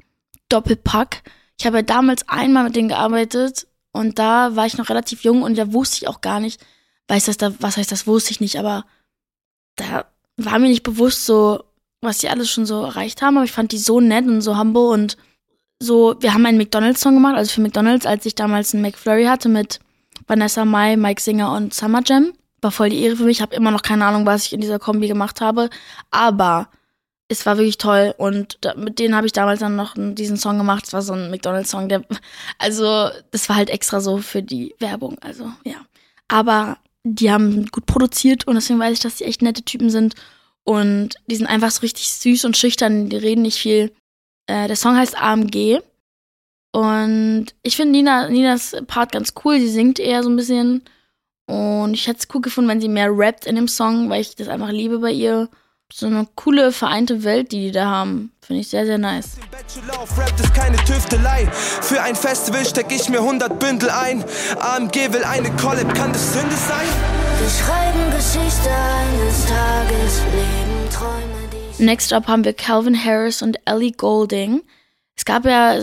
Doppelpack. 0.49 1.23
Ich 1.59 1.67
habe 1.67 1.79
ja 1.79 1.83
damals 1.83 2.29
einmal 2.29 2.65
mit 2.65 2.77
denen 2.77 2.89
gearbeitet 2.89 3.67
und 3.93 4.19
da 4.19 4.57
war 4.57 4.67
ich 4.67 4.77
noch 4.77 4.89
relativ 4.89 5.25
jung 5.25 5.43
und 5.43 5.57
da 5.57 5.73
wusste 5.73 5.97
ich 5.97 6.09
auch 6.09 6.21
gar 6.21 6.41
nicht, 6.41 6.61
weiß 7.09 7.27
das 7.27 7.37
da, 7.37 7.53
was 7.61 7.77
heißt 7.77 7.93
das, 7.93 8.07
wusste 8.07 8.31
ich 8.31 8.41
nicht, 8.41 8.59
aber 8.59 8.85
da 9.77 10.07
war 10.37 10.59
mir 10.59 10.69
nicht 10.69 10.83
bewusst 10.83 11.25
so, 11.27 11.65
was 12.01 12.19
die 12.19 12.29
alles 12.29 12.51
schon 12.51 12.67
so 12.67 12.83
erreicht 12.83 13.23
haben, 13.23 13.37
aber 13.37 13.45
ich 13.45 13.53
fand 13.53 13.73
die 13.73 13.79
so 13.79 14.01
nett 14.01 14.27
und 14.27 14.43
so 14.43 14.59
humble 14.59 14.89
und 14.89 15.17
so, 15.79 16.17
wir 16.21 16.33
haben 16.33 16.47
einen 16.47 16.59
McDonalds-Song 16.59 17.15
gemacht, 17.15 17.37
also 17.37 17.53
für 17.53 17.61
McDonalds, 17.61 18.07
als 18.07 18.25
ich 18.27 18.35
damals 18.35 18.73
einen 18.73 18.83
McFlurry 18.83 19.25
hatte 19.25 19.49
mit 19.49 19.81
Vanessa 20.27 20.65
Mai, 20.65 20.97
Mike 20.97 21.21
Singer 21.21 21.53
und 21.53 21.75
Summer 21.75 22.03
Jam. 22.05 22.33
War 22.63 22.71
voll 22.71 22.91
die 22.91 23.03
Ehre 23.03 23.17
für 23.17 23.25
mich. 23.25 23.39
Ich 23.39 23.43
habe 23.43 23.55
immer 23.55 23.71
noch 23.71 23.83
keine 23.83 24.05
Ahnung, 24.07 24.27
was 24.27 24.47
ich 24.47 24.53
in 24.53 24.61
dieser 24.61 24.79
Kombi 24.79 25.09
gemacht 25.09 25.41
habe. 25.41 25.71
Aber 26.11 26.69
es 27.29 27.45
war 27.45 27.59
wirklich 27.59 27.79
toll 27.79 28.15
und 28.19 28.59
da, 28.61 28.75
mit 28.75 28.99
denen 28.99 29.15
habe 29.15 29.27
ich 29.27 29.33
damals 29.33 29.61
dann 29.61 29.77
noch 29.77 29.95
diesen 29.97 30.37
Song 30.37 30.59
gemacht. 30.59 30.85
Es 30.87 30.93
war 30.93 31.03
so 31.03 31.13
ein 31.13 31.31
McDonalds-Song, 31.31 31.89
also 32.59 33.11
das 33.31 33.49
war 33.49 33.57
halt 33.57 33.71
extra 33.71 34.01
so 34.01 34.19
für 34.19 34.43
die 34.43 34.75
Werbung, 34.79 35.19
also 35.21 35.51
ja. 35.65 35.77
Aber 36.29 36.79
die 37.03 37.31
haben 37.31 37.67
gut 37.67 37.87
produziert 37.87 38.47
und 38.47 38.55
deswegen 38.55 38.79
weiß 38.79 38.93
ich, 38.93 39.01
dass 39.01 39.17
die 39.17 39.25
echt 39.25 39.43
nette 39.43 39.63
Typen 39.63 39.91
sind 39.91 40.15
und 40.65 41.17
die 41.27 41.37
sind 41.37 41.47
einfach 41.47 41.71
so 41.71 41.81
richtig 41.81 42.09
süß 42.09 42.45
und 42.45 42.57
schüchtern, 42.57 43.09
die 43.09 43.17
reden 43.17 43.43
nicht 43.43 43.59
viel. 43.59 43.93
Äh, 44.47 44.69
der 44.69 44.77
Song 44.77 44.97
heißt 44.97 45.21
AMG 45.21 45.81
und 46.73 47.47
ich 47.63 47.77
finde 47.77 47.93
Nina, 47.93 48.29
Ninas 48.29 48.77
Part 48.87 49.13
ganz 49.13 49.35
cool, 49.45 49.59
sie 49.59 49.69
singt 49.69 49.99
eher 49.99 50.23
so 50.23 50.29
ein 50.29 50.37
bisschen 50.37 50.83
und 51.47 51.95
ich 51.95 52.07
hätte 52.07 52.19
es 52.21 52.35
cool 52.35 52.41
gefunden, 52.41 52.69
wenn 52.69 52.81
sie 52.81 52.89
mehr 52.89 53.09
rappt 53.11 53.47
in 53.47 53.57
dem 53.57 53.69
Song, 53.69 54.11
weil 54.11 54.21
ich 54.21 54.35
das 54.35 54.49
einfach 54.49 54.71
liebe 54.71 54.99
bei 54.99 55.13
ihr 55.13 55.49
so 55.93 56.07
eine 56.07 56.27
coole 56.35 56.73
vereinte 56.73 57.23
Welt, 57.23 57.53
die 57.53 57.61
die 57.61 57.71
da 57.71 57.87
haben. 57.87 58.33
Finde 58.41 58.61
ich 58.61 58.69
sehr, 58.69 58.85
sehr 58.87 58.99
nice. 58.99 59.37
Bachelor 59.51 60.01
auf 60.01 60.19
Rap 60.19 60.33
ist 60.39 60.53
keine 60.53 60.77
Tüftelei. 60.79 61.47
Für 61.53 62.03
ein 62.03 62.17
Festival 62.17 62.65
steck 62.67 62.91
ich 62.91 63.09
mir 63.09 63.21
100 63.21 63.59
Bündel 63.59 63.91
ein. 63.91 64.25
AMG 64.59 65.13
will 65.13 65.25
eine 65.25 65.51
Collab, 65.57 65.95
kann 65.95 66.13
das 66.13 66.33
Sünde 66.33 66.57
sein? 66.57 66.87
Wir 67.39 67.49
schreiben 67.49 68.11
Geschichte 68.11 68.71
eines 68.71 69.47
Tages, 69.47 70.23
leben 70.33 70.91
Träume, 70.93 71.77
die 71.79 71.85
Next 71.85 72.13
up 72.13 72.27
haben 72.27 72.45
wir 72.45 72.53
Calvin 72.53 73.05
Harris 73.05 73.43
und 73.43 73.59
Ellie 73.65 73.93
Golding. 73.93 74.63
Es 75.17 75.25
gab 75.25 75.47
ja 75.47 75.81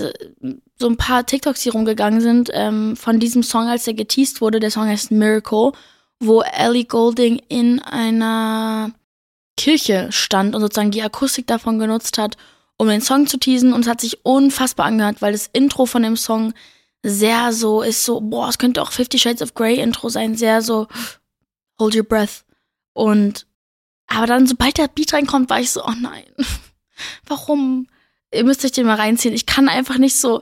so 0.79 0.87
ein 0.87 0.97
paar 0.97 1.25
TikToks, 1.25 1.61
die 1.63 1.69
rumgegangen 1.69 2.21
sind, 2.21 2.49
ähm, 2.53 2.95
von 2.95 3.19
diesem 3.19 3.43
Song, 3.43 3.67
als 3.67 3.85
der 3.85 3.95
geteased 3.95 4.41
wurde. 4.41 4.59
Der 4.59 4.71
Song 4.71 4.87
heißt 4.87 5.11
Miracle, 5.11 5.71
wo 6.19 6.41
Ellie 6.41 6.85
Golding 6.85 7.41
in 7.49 7.79
einer 7.79 8.91
Kirche 9.57 10.11
stand 10.11 10.55
und 10.55 10.61
sozusagen 10.61 10.91
die 10.91 11.01
Akustik 11.01 11.47
davon 11.47 11.79
genutzt 11.79 12.17
hat, 12.17 12.37
um 12.77 12.87
den 12.87 13.01
Song 13.01 13.27
zu 13.27 13.37
teasen. 13.37 13.73
Und 13.73 13.81
es 13.81 13.87
hat 13.87 14.01
sich 14.01 14.23
unfassbar 14.23 14.85
angehört, 14.85 15.21
weil 15.21 15.33
das 15.33 15.49
Intro 15.51 15.85
von 15.85 16.03
dem 16.03 16.17
Song 16.17 16.53
sehr 17.03 17.51
so 17.51 17.81
ist, 17.81 18.05
so, 18.05 18.21
boah, 18.21 18.49
es 18.49 18.57
könnte 18.57 18.81
auch 18.81 18.91
Fifty 18.91 19.19
Shades 19.19 19.41
of 19.41 19.53
Grey 19.53 19.79
Intro 19.79 20.09
sein, 20.09 20.35
sehr 20.35 20.61
so, 20.61 20.87
hold 21.77 21.95
your 21.95 22.03
breath. 22.03 22.45
Und, 22.93 23.45
aber 24.07 24.27
dann, 24.27 24.47
sobald 24.47 24.77
der 24.77 24.87
Beat 24.87 25.13
reinkommt, 25.13 25.49
war 25.49 25.59
ich 25.59 25.71
so, 25.71 25.83
oh 25.83 25.93
nein, 25.99 26.23
warum? 27.27 27.87
Ihr 28.33 28.43
müsst 28.43 28.65
euch 28.65 28.71
den 28.71 28.85
mal 28.85 28.95
reinziehen. 28.95 29.33
Ich 29.33 29.45
kann 29.45 29.69
einfach 29.69 29.97
nicht 29.97 30.15
so, 30.15 30.41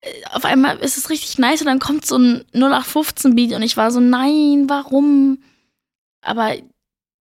äh, 0.00 0.08
auf 0.32 0.44
einmal 0.44 0.78
ist 0.78 0.96
es 0.96 1.10
richtig 1.10 1.38
nice 1.38 1.60
und 1.60 1.66
dann 1.66 1.78
kommt 1.78 2.06
so 2.06 2.16
ein 2.16 2.44
0815 2.52 3.34
Beat 3.34 3.52
und 3.52 3.62
ich 3.62 3.76
war 3.76 3.90
so, 3.90 4.00
nein, 4.00 4.64
warum? 4.68 5.38
Aber 6.22 6.54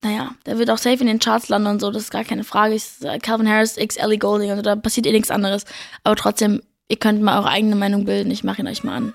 naja, 0.02 0.36
der 0.46 0.58
wird 0.58 0.70
auch 0.70 0.78
safe 0.78 1.02
in 1.02 1.08
den 1.08 1.20
Charts 1.20 1.50
landen 1.50 1.68
und 1.68 1.82
so, 1.82 1.92
das 1.92 2.04
ist 2.04 2.12
gar 2.12 2.24
keine 2.24 2.44
Frage. 2.44 2.76
Ich, 2.76 2.86
Calvin 3.22 3.50
Harris 3.50 3.78
x 3.78 3.98
Ellie 3.98 4.18
Golding, 4.18 4.50
also 4.50 4.62
da 4.62 4.76
passiert 4.76 5.08
eh 5.08 5.12
nichts 5.12 5.32
anderes. 5.32 5.66
Aber 6.04 6.16
trotzdem, 6.16 6.62
ihr 6.88 6.98
könnt 6.98 7.22
mal 7.22 7.38
eure 7.38 7.50
eigene 7.50 7.76
Meinung 7.76 8.06
bilden. 8.06 8.32
Ich 8.32 8.44
mache 8.44 8.62
ihn 8.62 8.68
euch 8.68 8.84
mal 8.84 8.96
an. 8.96 9.14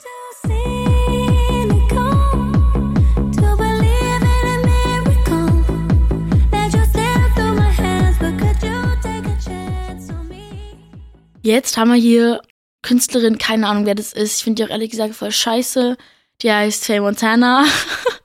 Jetzt 11.44 11.76
haben 11.76 11.92
wir 11.92 12.00
hier 12.00 12.42
Künstlerin, 12.82 13.38
keine 13.38 13.68
Ahnung, 13.68 13.86
wer 13.86 13.94
das 13.94 14.12
ist. 14.12 14.38
Ich 14.38 14.44
finde 14.44 14.62
die 14.62 14.68
auch 14.68 14.72
ehrlich 14.72 14.90
gesagt 14.90 15.14
voll 15.14 15.32
scheiße. 15.32 15.96
Die 16.42 16.52
heißt 16.52 16.84
Faye 16.84 17.00
Montana. 17.00 17.64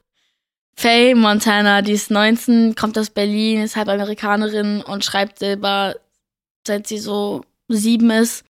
Faye 0.76 1.16
Montana, 1.16 1.82
die 1.82 1.92
ist 1.92 2.10
19, 2.10 2.76
kommt 2.76 2.98
aus 2.98 3.10
Berlin, 3.10 3.62
ist 3.62 3.76
halb 3.76 3.90
Amerikanerin 3.90 4.82
und 4.82 5.04
schreibt 5.04 5.40
selber, 5.40 5.96
seit 6.66 6.88
sie 6.88 6.98
so 6.98 7.44
sieben 7.68 8.10
ist. 8.10 8.46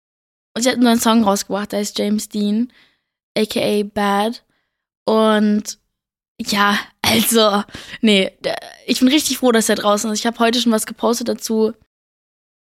Und 0.54 0.62
sie 0.62 0.70
hat 0.70 0.76
einen 0.76 1.00
Song 1.00 1.24
rausgebracht, 1.24 1.72
der 1.72 1.80
heißt 1.80 1.98
James 1.98 2.28
Dean, 2.28 2.72
aka 3.36 3.82
Bad. 3.82 4.44
Und 5.04 5.78
ja, 6.40 6.78
also, 7.02 7.64
nee, 8.00 8.30
ich 8.86 9.00
bin 9.00 9.08
richtig 9.08 9.38
froh, 9.38 9.52
dass 9.52 9.68
er 9.68 9.76
draußen 9.76 10.10
ist. 10.12 10.20
Ich 10.20 10.26
habe 10.26 10.38
heute 10.38 10.60
schon 10.60 10.72
was 10.72 10.86
gepostet 10.86 11.28
dazu, 11.28 11.72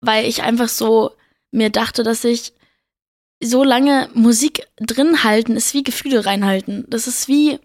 weil 0.02 0.26
ich 0.26 0.42
einfach 0.44 0.70
so 0.70 1.16
mir 1.54 1.70
dachte, 1.70 2.04
dass 2.04 2.24
ich 2.24 2.54
so 3.42 3.64
lange 3.64 4.10
Musik 4.14 4.68
drin 4.78 5.24
halten 5.24 5.56
ist 5.56 5.74
wie 5.74 5.84
Gefühle 5.84 6.26
reinhalten. 6.26 6.86
Das 6.88 7.08
ist 7.08 7.28
wie, 7.28 7.60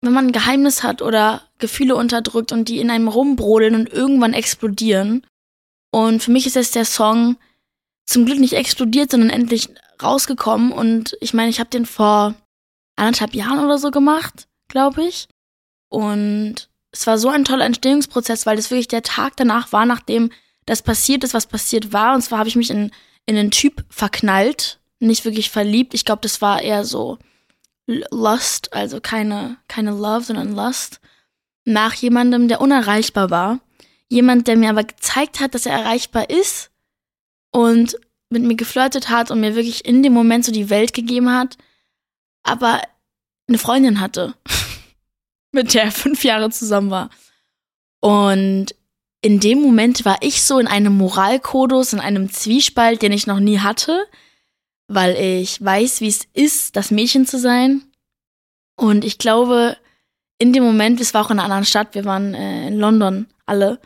wenn 0.00 0.12
man 0.12 0.28
ein 0.28 0.32
Geheimnis 0.32 0.82
hat 0.82 1.02
oder 1.02 1.42
Gefühle 1.58 1.96
unterdrückt 1.96 2.52
und 2.52 2.68
die 2.68 2.78
in 2.78 2.90
einem 2.90 3.08
rumbrodeln 3.08 3.74
und 3.74 3.92
irgendwann 3.92 4.34
explodieren. 4.34 5.26
Und 5.90 6.22
für 6.22 6.30
mich 6.30 6.46
ist 6.46 6.56
jetzt 6.56 6.74
der 6.74 6.84
Song 6.84 7.36
zum 8.06 8.24
Glück 8.24 8.38
nicht 8.38 8.54
explodiert, 8.54 9.10
sondern 9.10 9.30
endlich 9.30 9.68
rausgekommen. 10.02 10.72
Und 10.72 11.16
ich 11.20 11.34
meine, 11.34 11.50
ich 11.50 11.60
habe 11.60 11.70
den 11.70 11.86
vor 11.86 12.34
anderthalb 12.96 13.34
Jahren 13.34 13.64
oder 13.64 13.78
so 13.78 13.90
gemacht, 13.90 14.48
glaube 14.68 15.04
ich. 15.04 15.28
Und 15.90 16.68
es 16.90 17.06
war 17.06 17.18
so 17.18 17.28
ein 17.28 17.44
toller 17.44 17.64
Entstehungsprozess, 17.64 18.46
weil 18.46 18.56
das 18.56 18.70
wirklich 18.70 18.88
der 18.88 19.02
Tag 19.02 19.36
danach 19.36 19.72
war, 19.72 19.86
nachdem 19.86 20.30
das 20.68 20.82
passiert 20.82 21.24
ist, 21.24 21.34
was 21.34 21.46
passiert 21.46 21.92
war. 21.92 22.14
Und 22.14 22.22
zwar 22.22 22.40
habe 22.40 22.48
ich 22.48 22.56
mich 22.56 22.70
in, 22.70 22.90
in 23.26 23.36
einen 23.36 23.50
Typ 23.50 23.84
verknallt, 23.88 24.78
nicht 25.00 25.24
wirklich 25.24 25.50
verliebt. 25.50 25.94
Ich 25.94 26.04
glaube, 26.04 26.20
das 26.22 26.42
war 26.42 26.60
eher 26.62 26.84
so 26.84 27.18
Lust, 27.86 28.72
also 28.74 29.00
keine, 29.00 29.56
keine 29.66 29.92
Love, 29.92 30.24
sondern 30.24 30.54
Lust, 30.54 31.00
nach 31.64 31.94
jemandem, 31.94 32.48
der 32.48 32.60
unerreichbar 32.60 33.30
war. 33.30 33.60
Jemand, 34.08 34.46
der 34.46 34.56
mir 34.56 34.70
aber 34.70 34.84
gezeigt 34.84 35.40
hat, 35.40 35.54
dass 35.54 35.66
er 35.66 35.72
erreichbar 35.72 36.28
ist 36.28 36.70
und 37.50 37.98
mit 38.30 38.42
mir 38.42 38.56
geflirtet 38.56 39.08
hat 39.08 39.30
und 39.30 39.40
mir 39.40 39.54
wirklich 39.54 39.86
in 39.86 40.02
dem 40.02 40.12
Moment 40.12 40.44
so 40.44 40.52
die 40.52 40.70
Welt 40.70 40.92
gegeben 40.92 41.30
hat, 41.30 41.56
aber 42.42 42.82
eine 43.48 43.58
Freundin 43.58 44.00
hatte, 44.00 44.34
mit 45.52 45.72
der 45.72 45.84
er 45.84 45.92
fünf 45.92 46.24
Jahre 46.24 46.50
zusammen 46.50 46.90
war. 46.90 47.10
Und 48.00 48.74
in 49.20 49.40
dem 49.40 49.60
Moment 49.60 50.04
war 50.04 50.18
ich 50.20 50.42
so 50.42 50.58
in 50.58 50.66
einem 50.66 50.96
Moralkodus, 50.96 51.92
in 51.92 52.00
einem 52.00 52.30
Zwiespalt, 52.30 53.02
den 53.02 53.12
ich 53.12 53.26
noch 53.26 53.40
nie 53.40 53.58
hatte, 53.58 54.06
weil 54.86 55.16
ich 55.16 55.62
weiß, 55.62 56.00
wie 56.00 56.08
es 56.08 56.26
ist, 56.34 56.76
das 56.76 56.90
Mädchen 56.90 57.26
zu 57.26 57.38
sein. 57.38 57.82
Und 58.76 59.04
ich 59.04 59.18
glaube, 59.18 59.76
in 60.38 60.52
dem 60.52 60.62
Moment, 60.62 61.00
es 61.00 61.14
war 61.14 61.24
auch 61.26 61.30
in 61.30 61.38
einer 61.38 61.44
anderen 61.44 61.64
Stadt, 61.64 61.94
wir 61.94 62.04
waren 62.04 62.32
äh, 62.34 62.68
in 62.68 62.78
London 62.78 63.26
alle. 63.44 63.80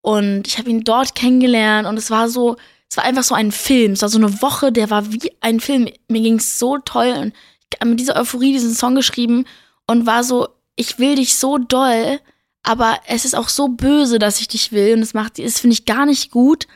Und 0.00 0.48
ich 0.48 0.58
habe 0.58 0.68
ihn 0.68 0.82
dort 0.82 1.14
kennengelernt 1.14 1.86
und 1.86 1.96
es 1.96 2.10
war 2.10 2.28
so, 2.28 2.56
es 2.90 2.96
war 2.96 3.04
einfach 3.04 3.22
so 3.22 3.36
ein 3.36 3.52
Film. 3.52 3.92
Es 3.92 4.02
war 4.02 4.08
so 4.08 4.18
eine 4.18 4.42
Woche, 4.42 4.72
der 4.72 4.90
war 4.90 5.12
wie 5.12 5.32
ein 5.40 5.60
Film. 5.60 5.88
Mir 6.08 6.20
ging 6.20 6.38
es 6.38 6.58
so 6.58 6.78
toll 6.78 7.14
und 7.16 7.32
ich 7.72 7.80
habe 7.80 7.90
mit 7.90 8.00
dieser 8.00 8.16
Euphorie 8.16 8.52
diesen 8.52 8.74
Song 8.74 8.96
geschrieben 8.96 9.46
und 9.86 10.06
war 10.06 10.24
so, 10.24 10.48
ich 10.74 10.98
will 10.98 11.14
dich 11.14 11.36
so 11.36 11.56
doll, 11.56 12.18
aber 12.62 13.00
es 13.06 13.24
ist 13.24 13.34
auch 13.34 13.48
so 13.48 13.68
böse, 13.68 14.18
dass 14.18 14.40
ich 14.40 14.48
dich 14.48 14.72
will 14.72 14.94
und 14.94 15.02
es 15.02 15.14
macht, 15.14 15.38
das 15.38 15.60
finde 15.60 15.74
ich 15.74 15.84
gar 15.84 16.06
nicht 16.06 16.30
gut 16.30 16.66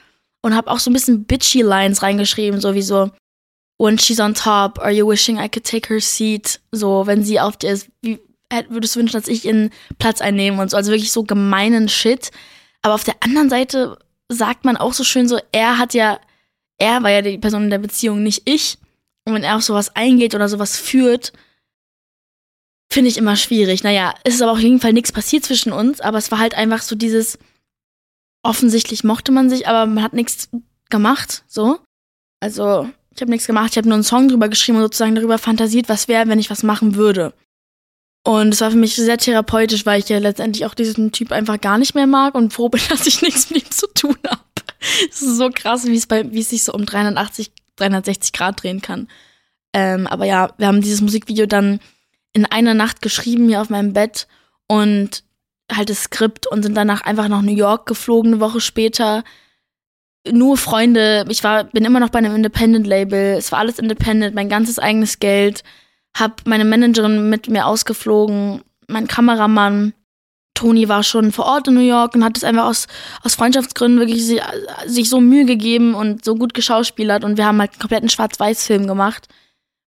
und 0.42 0.54
habe 0.54 0.70
auch 0.70 0.78
so 0.78 0.90
ein 0.90 0.94
bisschen 0.94 1.24
bitchy 1.24 1.62
Lines 1.62 2.02
reingeschrieben, 2.02 2.60
so 2.60 2.74
wie 2.74 2.82
so 2.82 3.10
when 3.78 3.98
she's 3.98 4.20
on 4.20 4.34
top, 4.34 4.78
are 4.78 4.90
you 4.90 5.06
wishing 5.06 5.38
I 5.38 5.48
could 5.48 5.64
take 5.64 5.88
her 5.88 6.00
seat? 6.00 6.60
So, 6.72 7.06
wenn 7.06 7.22
sie 7.22 7.40
auf 7.40 7.56
dir 7.56 7.72
ist, 7.72 7.88
wie 8.02 8.20
würdest 8.68 8.94
du 8.94 9.00
wünschen, 9.00 9.20
dass 9.20 9.28
ich 9.28 9.44
ihren 9.44 9.70
Platz 9.98 10.20
einnehme 10.20 10.60
und 10.60 10.70
so, 10.70 10.76
also 10.76 10.90
wirklich 10.90 11.12
so 11.12 11.24
gemeinen 11.24 11.88
Shit. 11.88 12.30
Aber 12.82 12.94
auf 12.94 13.04
der 13.04 13.16
anderen 13.20 13.50
Seite 13.50 13.98
sagt 14.28 14.64
man 14.64 14.76
auch 14.76 14.92
so 14.92 15.04
schön 15.04 15.28
so, 15.28 15.38
er 15.52 15.78
hat 15.78 15.94
ja, 15.94 16.20
er 16.78 17.02
war 17.02 17.10
ja 17.10 17.22
die 17.22 17.38
Person 17.38 17.64
in 17.64 17.70
der 17.70 17.78
Beziehung, 17.78 18.22
nicht 18.22 18.42
ich. 18.44 18.78
Und 19.24 19.34
wenn 19.34 19.42
er 19.42 19.56
auf 19.56 19.62
sowas 19.62 19.94
eingeht 19.96 20.34
oder 20.34 20.48
sowas 20.48 20.78
führt, 20.78 21.32
finde 22.96 23.10
ich 23.10 23.18
immer 23.18 23.36
schwierig. 23.36 23.84
Naja, 23.84 24.14
es 24.24 24.36
ist 24.36 24.42
aber 24.42 24.52
auf 24.52 24.58
jeden 24.58 24.80
Fall 24.80 24.94
nichts 24.94 25.12
passiert 25.12 25.44
zwischen 25.44 25.70
uns, 25.70 26.00
aber 26.00 26.16
es 26.16 26.30
war 26.30 26.38
halt 26.38 26.54
einfach 26.54 26.80
so 26.80 26.96
dieses, 26.96 27.38
offensichtlich 28.42 29.04
mochte 29.04 29.32
man 29.32 29.50
sich, 29.50 29.68
aber 29.68 29.84
man 29.84 30.02
hat 30.02 30.14
nichts 30.14 30.48
gemacht, 30.88 31.44
so. 31.46 31.78
Also, 32.40 32.88
ich 33.14 33.20
habe 33.20 33.30
nichts 33.30 33.46
gemacht, 33.46 33.72
ich 33.72 33.76
habe 33.76 33.86
nur 33.86 33.96
einen 33.96 34.02
Song 34.02 34.28
drüber 34.28 34.48
geschrieben 34.48 34.78
und 34.78 34.84
sozusagen 34.84 35.14
darüber 35.14 35.36
fantasiert, 35.36 35.90
was 35.90 36.08
wäre, 36.08 36.26
wenn 36.28 36.38
ich 36.38 36.48
was 36.48 36.62
machen 36.62 36.94
würde. 36.94 37.34
Und 38.24 38.54
es 38.54 38.62
war 38.62 38.70
für 38.70 38.78
mich 38.78 38.94
sehr 38.94 39.18
therapeutisch, 39.18 39.84
weil 39.84 40.00
ich 40.00 40.08
ja 40.08 40.16
letztendlich 40.16 40.64
auch 40.64 40.72
diesen 40.72 41.12
Typ 41.12 41.32
einfach 41.32 41.60
gar 41.60 41.76
nicht 41.76 41.94
mehr 41.94 42.06
mag 42.06 42.34
und 42.34 42.54
froh 42.54 42.70
bin, 42.70 42.80
dass 42.88 43.06
ich 43.06 43.20
nichts 43.20 43.50
mit 43.50 43.62
ihm 43.62 43.70
zu 43.70 43.88
tun 43.88 44.16
habe. 44.26 44.40
Es 45.10 45.20
ist 45.20 45.36
so 45.36 45.50
krass, 45.50 45.84
wie 45.84 45.96
es 46.40 46.48
sich 46.48 46.64
so 46.64 46.72
um 46.72 46.86
380, 46.86 47.52
360 47.76 48.32
Grad 48.32 48.62
drehen 48.62 48.80
kann. 48.80 49.06
Ähm, 49.74 50.06
aber 50.06 50.24
ja, 50.24 50.54
wir 50.56 50.66
haben 50.66 50.80
dieses 50.80 51.02
Musikvideo 51.02 51.44
dann 51.44 51.78
in 52.36 52.44
einer 52.44 52.74
Nacht 52.74 53.00
geschrieben 53.00 53.48
hier 53.48 53.62
auf 53.62 53.70
meinem 53.70 53.94
Bett 53.94 54.28
und 54.68 55.24
halt 55.72 55.88
das 55.88 56.02
Skript 56.02 56.46
und 56.46 56.62
sind 56.62 56.76
danach 56.76 57.00
einfach 57.00 57.28
nach 57.28 57.40
New 57.40 57.56
York 57.56 57.86
geflogen, 57.86 58.34
eine 58.34 58.40
Woche 58.40 58.60
später. 58.60 59.24
Nur 60.30 60.58
Freunde, 60.58 61.24
ich 61.30 61.42
war, 61.42 61.64
bin 61.64 61.86
immer 61.86 61.98
noch 61.98 62.10
bei 62.10 62.18
einem 62.18 62.36
Independent-Label, 62.36 63.36
es 63.38 63.52
war 63.52 63.60
alles 63.60 63.78
independent, 63.78 64.34
mein 64.34 64.50
ganzes 64.50 64.78
eigenes 64.78 65.18
Geld, 65.18 65.64
hab 66.14 66.46
meine 66.46 66.66
Managerin 66.66 67.30
mit 67.30 67.48
mir 67.48 67.64
ausgeflogen, 67.64 68.60
mein 68.86 69.08
Kameramann, 69.08 69.94
Toni 70.52 70.90
war 70.90 71.04
schon 71.04 71.32
vor 71.32 71.46
Ort 71.46 71.68
in 71.68 71.74
New 71.74 71.80
York 71.80 72.14
und 72.14 72.22
hat 72.24 72.36
es 72.36 72.44
einfach 72.44 72.66
aus, 72.66 72.86
aus 73.22 73.34
Freundschaftsgründen 73.34 73.98
wirklich 73.98 74.26
sich, 74.86 75.08
so 75.08 75.20
Mühe 75.22 75.46
gegeben 75.46 75.94
und 75.94 76.22
so 76.22 76.34
gut 76.34 76.52
geschauspielert. 76.52 77.24
Und 77.24 77.36
wir 77.36 77.46
haben 77.46 77.60
halt 77.60 77.72
einen 77.72 77.80
kompletten 77.80 78.08
Schwarz-Weiß-Film 78.08 78.86
gemacht 78.86 79.28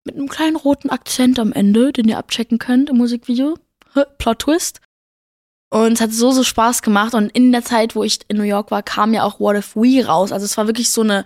mit 0.05 0.15
einem 0.15 0.29
kleinen 0.29 0.55
roten 0.55 0.89
Akzent 0.89 1.39
am 1.39 1.51
Ende, 1.51 1.91
den 1.91 2.07
ihr 2.07 2.17
abchecken 2.17 2.57
könnt 2.57 2.89
im 2.89 2.97
Musikvideo. 2.97 3.57
Plot 4.17 4.39
Twist. 4.39 4.81
Und 5.69 5.93
es 5.93 6.01
hat 6.01 6.11
so, 6.11 6.31
so 6.31 6.43
Spaß 6.43 6.81
gemacht. 6.81 7.13
Und 7.13 7.29
in 7.31 7.51
der 7.51 7.63
Zeit, 7.63 7.95
wo 7.95 8.03
ich 8.03 8.19
in 8.27 8.37
New 8.37 8.43
York 8.43 8.71
war, 8.71 8.81
kam 8.81 9.13
ja 9.13 9.23
auch 9.23 9.39
What 9.39 9.57
If 9.57 9.75
We 9.75 10.05
raus. 10.05 10.31
Also 10.31 10.45
es 10.45 10.57
war 10.57 10.67
wirklich 10.67 10.89
so 10.89 11.01
eine 11.01 11.25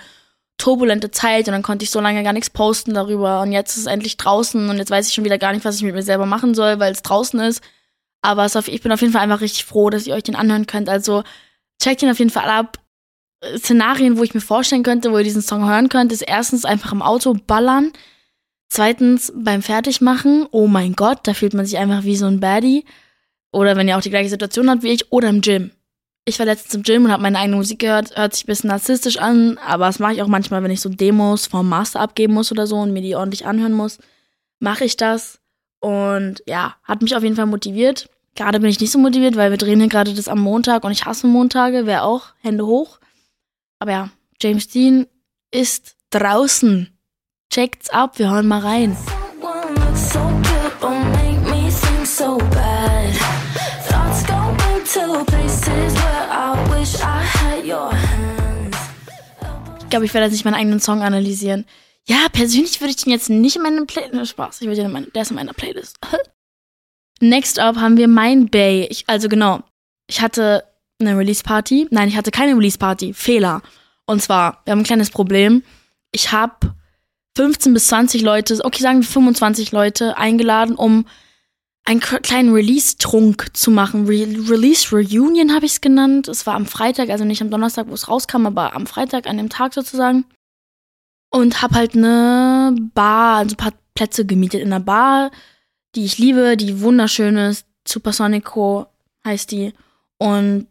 turbulente 0.57 1.11
Zeit 1.11 1.47
und 1.47 1.53
dann 1.53 1.63
konnte 1.63 1.83
ich 1.83 1.91
so 1.91 1.99
lange 1.99 2.23
gar 2.23 2.33
nichts 2.33 2.49
posten 2.49 2.93
darüber. 2.93 3.41
Und 3.41 3.51
jetzt 3.51 3.71
ist 3.71 3.81
es 3.81 3.85
endlich 3.85 4.17
draußen 4.17 4.69
und 4.69 4.77
jetzt 4.77 4.91
weiß 4.91 5.07
ich 5.07 5.13
schon 5.13 5.23
wieder 5.23 5.37
gar 5.37 5.53
nicht, 5.53 5.65
was 5.65 5.77
ich 5.77 5.83
mit 5.83 5.95
mir 5.95 6.03
selber 6.03 6.25
machen 6.25 6.53
soll, 6.53 6.79
weil 6.79 6.91
es 6.91 7.01
draußen 7.01 7.39
ist. 7.39 7.61
Aber 8.21 8.45
auf, 8.45 8.67
ich 8.67 8.81
bin 8.81 8.91
auf 8.91 9.01
jeden 9.01 9.13
Fall 9.13 9.21
einfach 9.21 9.41
richtig 9.41 9.65
froh, 9.65 9.89
dass 9.89 10.07
ihr 10.07 10.13
euch 10.13 10.23
den 10.23 10.35
anhören 10.35 10.67
könnt. 10.67 10.89
Also 10.89 11.23
checkt 11.81 12.01
ihn 12.01 12.09
auf 12.09 12.19
jeden 12.19 12.31
Fall 12.31 12.49
ab. 12.49 12.79
Szenarien, 13.57 14.17
wo 14.17 14.23
ich 14.23 14.33
mir 14.33 14.41
vorstellen 14.41 14.83
könnte, 14.83 15.11
wo 15.11 15.17
ihr 15.17 15.23
diesen 15.25 15.41
Song 15.41 15.67
hören 15.67 15.89
könnt, 15.89 16.13
ist 16.13 16.21
erstens 16.21 16.63
einfach 16.63 16.93
im 16.93 17.01
Auto 17.01 17.33
ballern. 17.33 17.91
Zweitens 18.73 19.31
beim 19.35 19.61
Fertigmachen, 19.61 20.47
oh 20.49 20.65
mein 20.65 20.93
Gott, 20.93 21.19
da 21.25 21.35
fühlt 21.35 21.53
man 21.53 21.63
sich 21.63 21.77
einfach 21.77 22.05
wie 22.05 22.15
so 22.15 22.25
ein 22.25 22.39
Baddie. 22.39 22.85
Oder 23.51 23.75
wenn 23.75 23.87
ihr 23.87 23.95
auch 23.95 24.01
die 24.01 24.09
gleiche 24.09 24.31
Situation 24.31 24.67
habt 24.67 24.81
wie 24.81 24.89
ich, 24.89 25.11
oder 25.11 25.29
im 25.29 25.41
Gym. 25.41 25.69
Ich 26.25 26.39
war 26.39 26.47
letztens 26.47 26.73
im 26.73 26.81
Gym 26.81 27.05
und 27.05 27.11
habe 27.11 27.21
meine 27.21 27.37
eigene 27.37 27.57
Musik 27.57 27.77
gehört, 27.77 28.17
hört 28.17 28.33
sich 28.33 28.45
ein 28.45 28.47
bisschen 28.47 28.69
narzisstisch 28.69 29.17
an, 29.17 29.59
aber 29.59 29.85
das 29.85 29.99
mache 29.99 30.13
ich 30.13 30.23
auch 30.23 30.27
manchmal, 30.27 30.63
wenn 30.63 30.71
ich 30.71 30.81
so 30.81 30.89
Demos 30.89 31.45
vom 31.45 31.69
Master 31.69 31.99
abgeben 31.99 32.33
muss 32.33 32.51
oder 32.51 32.65
so 32.65 32.77
und 32.77 32.93
mir 32.93 33.03
die 33.03 33.15
ordentlich 33.15 33.45
anhören 33.45 33.73
muss, 33.73 33.99
mache 34.57 34.85
ich 34.85 34.97
das. 34.97 35.37
Und 35.79 36.41
ja, 36.47 36.75
hat 36.81 37.03
mich 37.03 37.15
auf 37.15 37.21
jeden 37.21 37.35
Fall 37.35 37.45
motiviert. 37.45 38.09
Gerade 38.33 38.59
bin 38.59 38.71
ich 38.71 38.79
nicht 38.79 38.91
so 38.91 38.97
motiviert, 38.97 39.35
weil 39.35 39.51
wir 39.51 39.59
drehen 39.59 39.81
hier 39.81 39.89
gerade 39.89 40.15
das 40.15 40.27
am 40.27 40.39
Montag 40.39 40.83
und 40.83 40.93
ich 40.93 41.05
hasse 41.05 41.27
Montage, 41.27 41.85
wäre 41.85 42.01
auch 42.01 42.29
Hände 42.41 42.65
hoch. 42.65 42.97
Aber 43.77 43.91
ja, 43.91 44.09
James 44.41 44.67
Dean 44.67 45.05
ist 45.51 45.95
draußen. 46.09 46.92
Checkt's 47.53 47.91
ab, 47.91 48.17
wir 48.17 48.31
hören 48.31 48.47
mal 48.47 48.61
rein. 48.61 48.97
Ich 59.79 59.89
glaube, 59.91 60.05
ich 60.05 60.13
werde 60.15 60.25
jetzt 60.25 60.31
nicht 60.31 60.45
meinen 60.45 60.55
eigenen 60.55 60.79
Song 60.79 61.03
analysieren. 61.03 61.65
Ja, 62.07 62.25
persönlich 62.31 62.81
würde 62.81 62.89
ich 62.89 62.95
den 62.95 63.11
jetzt 63.11 63.29
nicht 63.29 63.57
in 63.57 63.61
meine 63.61 63.85
Playlist. 63.85 64.31
Spaß, 64.31 64.61
ich 64.61 64.67
würde 64.67 64.77
den 64.77 64.87
in 64.87 64.91
meine, 64.91 65.05
der 65.11 65.21
ist 65.21 65.29
in 65.29 65.35
meiner 65.35 65.53
Playlist. 65.53 65.99
Next 67.19 67.59
up 67.59 67.75
haben 67.75 67.97
wir 67.97 68.07
mein 68.07 68.49
Bay. 68.49 68.87
Ich, 68.89 69.03
also 69.05 69.29
genau, 69.29 69.61
ich 70.07 70.21
hatte 70.21 70.63
eine 70.99 71.15
Release 71.15 71.43
Party. 71.43 71.87
Nein, 71.91 72.07
ich 72.07 72.17
hatte 72.17 72.31
keine 72.31 72.55
Release 72.55 72.79
Party. 72.79 73.13
Fehler. 73.13 73.61
Und 74.07 74.23
zwar, 74.23 74.63
wir 74.65 74.71
haben 74.71 74.79
ein 74.79 74.85
kleines 74.85 75.11
Problem. 75.11 75.61
Ich 76.11 76.31
habe 76.31 76.73
15 77.35 77.73
bis 77.73 77.87
20 77.87 78.21
Leute, 78.21 78.59
okay, 78.63 78.81
sagen 78.81 79.01
wir 79.01 79.07
25 79.07 79.71
Leute 79.71 80.17
eingeladen, 80.17 80.75
um 80.75 81.05
einen 81.85 81.99
kleinen 81.99 82.53
Release-Trunk 82.53 83.47
zu 83.53 83.71
machen. 83.71 84.05
Re 84.05 84.27
Release-Reunion 84.49 85.53
habe 85.53 85.65
ich 85.65 85.73
es 85.73 85.81
genannt. 85.81 86.27
Es 86.27 86.45
war 86.45 86.55
am 86.55 86.65
Freitag, 86.65 87.09
also 87.09 87.25
nicht 87.25 87.41
am 87.41 87.49
Donnerstag, 87.49 87.87
wo 87.89 87.93
es 87.93 88.07
rauskam, 88.07 88.45
aber 88.45 88.73
am 88.75 88.87
Freitag, 88.87 89.27
an 89.27 89.37
dem 89.37 89.49
Tag 89.49 89.73
sozusagen. 89.73 90.25
und 91.33 91.61
habe 91.63 91.75
halt 91.75 91.95
eine 91.95 92.75
Bar, 92.93 93.37
also 93.39 93.53
ein 93.55 93.57
paar 93.57 93.73
Plätze 93.95 94.25
gemietet 94.25 94.61
in 94.61 94.71
einer 94.71 94.79
Bar, 94.83 95.31
die 95.95 96.05
ich 96.05 96.19
liebe, 96.19 96.55
die 96.57 96.81
wunderschön 96.81 97.37
ist. 97.37 97.65
Supersonico 97.87 98.85
heißt 99.25 99.51
die. 99.51 99.73
Und 100.19 100.67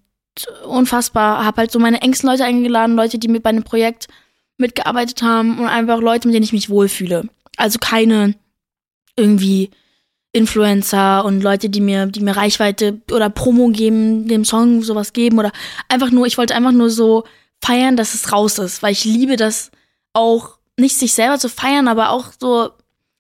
unfassbar, 0.65 1.45
habe 1.45 1.59
halt 1.59 1.73
so 1.73 1.79
meine 1.79 2.01
engsten 2.01 2.31
Leute 2.31 2.45
eingeladen, 2.45 2.97
Leute, 2.97 3.19
die 3.19 3.29
mit 3.29 3.43
bei 3.43 3.51
einem 3.51 3.65
Projekt 3.65 4.09
mitgearbeitet 4.63 5.23
haben 5.23 5.59
und 5.59 5.67
einfach 5.67 6.01
Leute, 6.01 6.27
mit 6.27 6.35
denen 6.35 6.45
ich 6.45 6.53
mich 6.53 6.71
wohlfühle. 6.71 7.29
Also 7.57 7.79
keine 7.79 8.35
irgendwie 9.17 9.71
Influencer 10.33 11.25
und 11.25 11.43
Leute, 11.43 11.69
die 11.69 11.83
mir, 11.83 12.07
die 12.07 12.21
mir 12.21 12.37
Reichweite 12.37 13.03
oder 13.11 13.29
Promo 13.29 13.69
geben, 13.69 14.27
dem 14.29 14.47
Song 14.47 14.83
sowas 14.83 15.13
geben 15.13 15.39
oder 15.39 15.53
einfach 15.89 16.11
nur, 16.11 16.27
ich 16.27 16.39
wollte 16.39 16.55
einfach 16.55 16.73
nur 16.73 16.89
so 16.89 17.25
feiern, 17.63 17.97
dass 17.97 18.15
es 18.15 18.33
raus 18.33 18.59
ist, 18.59 18.83
weil 18.83 18.93
ich 18.93 19.05
liebe 19.05 19.37
das 19.37 19.71
auch, 20.15 20.59
nicht 20.79 20.97
sich 20.97 21.13
selber 21.13 21.39
zu 21.39 21.51
feiern, 21.51 21.87
aber 21.87 22.11
auch 22.11 22.33
so 22.41 22.71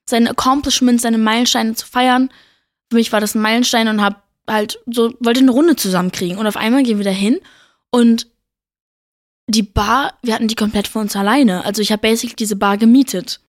seine 0.08 0.30
Accomplishments, 0.30 1.02
seine 1.02 1.18
Meilensteine 1.18 1.74
zu 1.74 1.86
feiern. 1.86 2.30
Für 2.90 2.96
mich 2.96 3.12
war 3.12 3.20
das 3.20 3.34
ein 3.34 3.42
Meilenstein 3.42 3.88
und 3.88 4.02
hab 4.02 4.22
halt 4.48 4.80
so, 4.86 5.12
wollte 5.20 5.40
eine 5.40 5.50
Runde 5.50 5.76
zusammenkriegen 5.76 6.38
und 6.38 6.46
auf 6.46 6.56
einmal 6.56 6.82
gehen 6.82 6.98
wir 6.98 7.04
da 7.04 7.10
hin 7.10 7.38
und 7.90 8.26
die 9.52 9.62
Bar, 9.62 10.14
wir 10.22 10.34
hatten 10.34 10.48
die 10.48 10.56
komplett 10.56 10.88
für 10.88 10.98
uns 10.98 11.14
alleine. 11.14 11.64
Also 11.64 11.80
ich 11.82 11.92
habe 11.92 12.02
basically 12.02 12.36
diese 12.36 12.56
Bar 12.56 12.76
gemietet. 12.78 13.40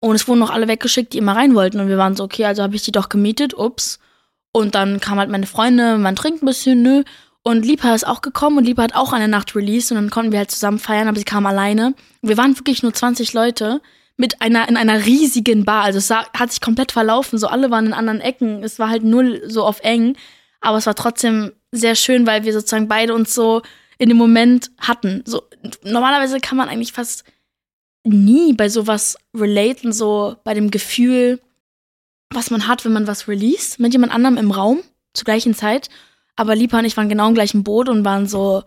Und 0.00 0.14
es 0.14 0.26
wurden 0.26 0.40
noch 0.40 0.50
alle 0.50 0.68
weggeschickt, 0.68 1.12
die 1.12 1.18
immer 1.18 1.36
rein 1.36 1.54
wollten. 1.54 1.80
Und 1.80 1.88
wir 1.88 1.98
waren 1.98 2.16
so, 2.16 2.24
okay, 2.24 2.44
also 2.44 2.62
habe 2.62 2.74
ich 2.74 2.82
die 2.82 2.92
doch 2.92 3.08
gemietet, 3.08 3.54
ups. 3.54 3.98
Und 4.52 4.74
dann 4.74 5.00
kam 5.00 5.18
halt 5.18 5.30
meine 5.30 5.46
Freunde, 5.46 5.98
man 5.98 6.16
trinkt 6.16 6.42
ein 6.42 6.46
bisschen, 6.46 6.82
nö. 6.82 7.02
Und 7.44 7.64
Lipa 7.64 7.94
ist 7.94 8.06
auch 8.06 8.20
gekommen 8.20 8.58
und 8.58 8.64
Lipa 8.64 8.82
hat 8.82 8.94
auch 8.94 9.12
eine 9.12 9.26
Nacht 9.26 9.56
released 9.56 9.90
und 9.90 9.96
dann 9.96 10.10
konnten 10.10 10.30
wir 10.30 10.38
halt 10.38 10.50
zusammen 10.50 10.78
feiern, 10.78 11.08
aber 11.08 11.18
sie 11.18 11.24
kam 11.24 11.44
alleine. 11.44 11.94
Wir 12.20 12.36
waren 12.36 12.56
wirklich 12.56 12.84
nur 12.84 12.94
20 12.94 13.32
Leute 13.32 13.80
mit 14.16 14.40
einer, 14.40 14.68
in 14.68 14.76
einer 14.76 15.04
riesigen 15.06 15.64
Bar. 15.64 15.82
Also 15.82 15.98
es 15.98 16.06
sah, 16.06 16.24
hat 16.36 16.52
sich 16.52 16.60
komplett 16.60 16.92
verlaufen, 16.92 17.38
so 17.38 17.48
alle 17.48 17.70
waren 17.70 17.86
in 17.86 17.92
anderen 17.94 18.20
Ecken. 18.20 18.62
Es 18.62 18.78
war 18.78 18.90
halt 18.90 19.02
null 19.02 19.42
so 19.46 19.64
auf 19.64 19.80
eng. 19.80 20.16
Aber 20.60 20.78
es 20.78 20.86
war 20.86 20.94
trotzdem 20.94 21.52
sehr 21.72 21.96
schön, 21.96 22.26
weil 22.26 22.44
wir 22.44 22.52
sozusagen 22.52 22.86
beide 22.86 23.14
uns 23.14 23.34
so 23.34 23.62
in 24.02 24.08
dem 24.08 24.18
Moment 24.18 24.72
hatten. 24.78 25.22
So, 25.24 25.44
normalerweise 25.84 26.40
kann 26.40 26.56
man 26.58 26.68
eigentlich 26.68 26.92
fast 26.92 27.22
nie 28.02 28.52
bei 28.52 28.68
sowas 28.68 29.16
relaten, 29.32 29.92
so 29.92 30.34
bei 30.42 30.54
dem 30.54 30.72
Gefühl, 30.72 31.40
was 32.34 32.50
man 32.50 32.66
hat, 32.66 32.84
wenn 32.84 32.92
man 32.92 33.06
was 33.06 33.28
release, 33.28 33.80
mit 33.80 33.92
jemand 33.92 34.12
anderem 34.12 34.38
im 34.38 34.50
Raum 34.50 34.82
zur 35.14 35.24
gleichen 35.24 35.54
Zeit. 35.54 35.88
Aber 36.34 36.56
Lipa 36.56 36.80
und 36.80 36.84
ich 36.84 36.96
waren 36.96 37.08
genau 37.08 37.28
im 37.28 37.34
gleichen 37.34 37.62
Boot 37.62 37.88
und 37.88 38.04
waren 38.04 38.26
so 38.26 38.64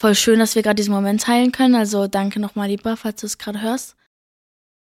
voll 0.00 0.16
schön, 0.16 0.40
dass 0.40 0.56
wir 0.56 0.62
gerade 0.62 0.74
diesen 0.74 0.94
Moment 0.94 1.22
teilen 1.22 1.52
können. 1.52 1.76
Also 1.76 2.08
danke 2.08 2.40
nochmal, 2.40 2.68
Lipa, 2.68 2.96
falls 2.96 3.20
du 3.20 3.26
es 3.26 3.38
gerade 3.38 3.60
hörst, 3.60 3.94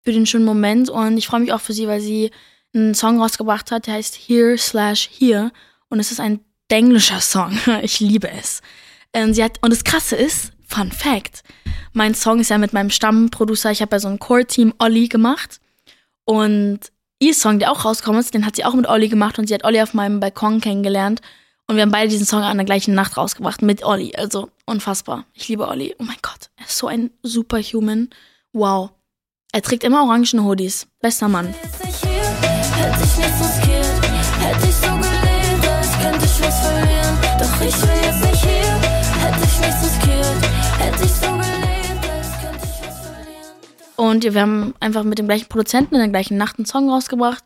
für 0.04 0.12
den 0.12 0.26
schönen 0.26 0.44
Moment. 0.44 0.90
Und 0.90 1.16
ich 1.16 1.28
freue 1.28 1.40
mich 1.40 1.54
auch 1.54 1.62
für 1.62 1.72
sie, 1.72 1.88
weil 1.88 2.02
sie 2.02 2.32
einen 2.74 2.96
Song 2.96 3.22
rausgebracht 3.22 3.72
hat, 3.72 3.88
der 3.88 3.94
heißt 3.94 4.16
Here 4.28 4.58
slash 4.58 5.10
Here. 5.18 5.54
Und 5.88 6.02
es 6.02 6.12
ist 6.12 6.20
ein 6.20 6.42
englischer 6.68 7.22
Song. 7.22 7.58
Ich 7.82 8.02
liebe 8.02 8.30
es. 8.30 8.62
Und, 9.16 9.34
sie 9.34 9.44
hat, 9.44 9.58
und 9.62 9.72
das 9.72 9.84
Krasse 9.84 10.16
ist, 10.16 10.52
Fun 10.68 10.92
Fact, 10.92 11.44
mein 11.94 12.14
Song 12.14 12.40
ist 12.40 12.50
ja 12.50 12.58
mit 12.58 12.74
meinem 12.74 12.92
Stammproducer, 12.92 13.72
ich 13.72 13.82
habe 13.82 13.96
ja 13.96 14.00
so 14.00 14.08
ein 14.08 14.20
Core-Team 14.20 14.74
Olli 14.78 15.08
gemacht. 15.08 15.60
Und 16.26 16.80
ihr 17.18 17.34
Song, 17.34 17.58
der 17.58 17.72
auch 17.72 17.86
rausgekommen 17.86 18.22
ist, 18.22 18.34
den 18.34 18.46
hat 18.46 18.56
sie 18.56 18.66
auch 18.66 18.76
mit 18.76 18.88
Olli 18.88 19.10
gemacht 19.10 19.40
und 19.40 19.48
sie 19.48 19.54
hat 19.56 19.64
Olli 19.64 19.82
auf 19.82 19.94
meinem 19.94 20.20
Balkon 20.20 20.62
kennengelernt. 20.62 21.22
Und 21.68 21.76
wir 21.76 21.84
haben 21.84 21.92
beide 21.92 22.10
diesen 22.10 22.26
Song 22.26 22.42
an 22.42 22.58
der 22.58 22.66
gleichen 22.66 22.94
Nacht 22.94 23.18
rausgebracht 23.18 23.62
mit 23.62 23.84
Olli. 23.84 24.16
Also 24.16 24.50
unfassbar. 24.66 25.26
Ich 25.34 25.48
liebe 25.48 25.68
Olli. 25.68 25.96
Oh 26.00 26.04
mein 26.04 26.18
Gott, 26.22 26.50
er 26.58 26.66
ist 26.66 26.78
so 26.78 26.88
ein 26.88 27.12
Superhuman. 27.24 28.10
Wow. 28.54 28.92
Er 29.52 29.62
trägt 29.64 29.84
immer 29.84 30.04
orangen 30.04 30.44
Hoodies. 30.44 30.88
Bester 31.00 31.28
Mann. 31.28 31.48
Hätte 31.48 33.04
ich 33.04 33.18
nicht 33.18 33.30
riskiert, 33.40 34.06
hätte 34.40 34.68
ich 34.68 34.76
so 34.76 34.88
gelebt, 34.88 35.68
als 35.68 35.92
könnte 36.00 36.26
ich 36.26 36.42
was 36.42 36.60
verlieren. 36.60 37.18
Doch 37.40 37.62
ich 37.62 37.82
will 37.82 38.09
Und 44.00 44.24
wir 44.24 44.40
haben 44.40 44.74
einfach 44.80 45.04
mit 45.04 45.20
dem 45.20 45.28
gleichen 45.28 45.50
Produzenten 45.50 45.96
in 45.96 46.00
der 46.00 46.08
gleichen 46.08 46.38
Nacht 46.38 46.58
einen 46.58 46.66
Song 46.66 46.90
rausgebracht. 46.90 47.44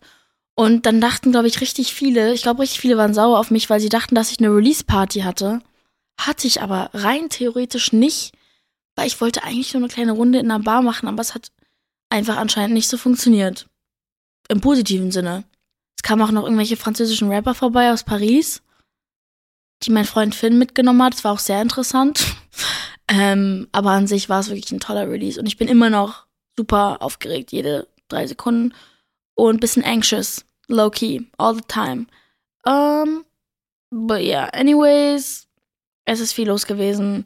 Und 0.54 0.86
dann 0.86 1.02
dachten, 1.02 1.32
glaube 1.32 1.48
ich, 1.48 1.62
richtig 1.62 1.96
viele, 1.96 2.32
ich 2.32 2.44
glaube, 2.44 2.62
richtig 2.62 2.80
viele 2.80 2.96
waren 2.96 3.16
sauer 3.16 3.40
auf 3.40 3.50
mich, 3.50 3.72
weil 3.72 3.80
sie 3.80 3.90
dachten, 3.90 4.14
dass 4.14 4.30
ich 4.30 4.38
eine 4.38 4.56
Release-Party 4.56 5.22
hatte. 5.22 5.64
Hatte 6.22 6.46
ich 6.46 6.62
aber 6.62 6.92
rein 6.94 7.30
theoretisch 7.30 7.92
nicht, 7.92 8.36
weil 8.96 9.08
ich 9.08 9.20
wollte 9.20 9.44
eigentlich 9.44 9.74
nur 9.74 9.82
eine 9.82 9.92
kleine 9.92 10.12
Runde 10.12 10.38
in 10.38 10.52
einer 10.52 10.64
Bar 10.64 10.84
machen, 10.84 11.08
aber 11.08 11.22
es 11.22 11.34
hat 11.34 11.48
einfach 12.12 12.38
anscheinend 12.38 12.76
nicht 12.76 12.88
so 12.88 12.98
funktioniert. 12.98 13.66
Im 14.48 14.62
positiven 14.62 15.12
Sinne. 15.12 15.46
Es 15.98 16.04
kamen 16.04 16.22
auch 16.22 16.30
noch 16.30 16.44
irgendwelche 16.44 16.78
französischen 16.78 17.32
Rapper 17.32 17.56
vorbei 17.56 17.92
aus 17.92 18.04
Paris, 18.04 18.62
die 19.82 19.90
mein 19.90 20.06
Freund 20.06 20.36
Finn 20.36 20.60
mitgenommen 20.60 21.02
hat. 21.02 21.16
Das 21.16 21.24
war 21.24 21.32
auch 21.32 21.40
sehr 21.40 21.64
interessant. 21.64 22.24
ähm, 23.08 23.70
aber 23.72 23.90
an 23.90 24.06
sich 24.06 24.30
war 24.30 24.42
es 24.42 24.50
wirklich 24.50 24.72
ein 24.72 24.80
toller 24.80 25.10
Release 25.10 25.40
und 25.40 25.48
ich 25.48 25.58
bin 25.58 25.68
immer 25.68 25.90
noch 25.90 26.28
super 26.58 27.02
aufgeregt, 27.02 27.52
jede 27.52 27.88
drei 28.08 28.28
Sekunden 28.28 28.74
und 29.36 29.56
ein 29.56 29.60
bisschen 29.60 29.84
anxious, 29.84 30.46
low 30.68 30.90
key, 30.90 31.22
all 31.38 31.56
the 31.56 31.62
time. 31.68 32.08
Um, 32.66 33.26
but 33.90 34.22
yeah, 34.22 34.50
anyways, 34.54 35.48
es 36.06 36.20
ist 36.20 36.34
viel 36.34 36.48
los 36.48 36.66
gewesen. 36.66 37.26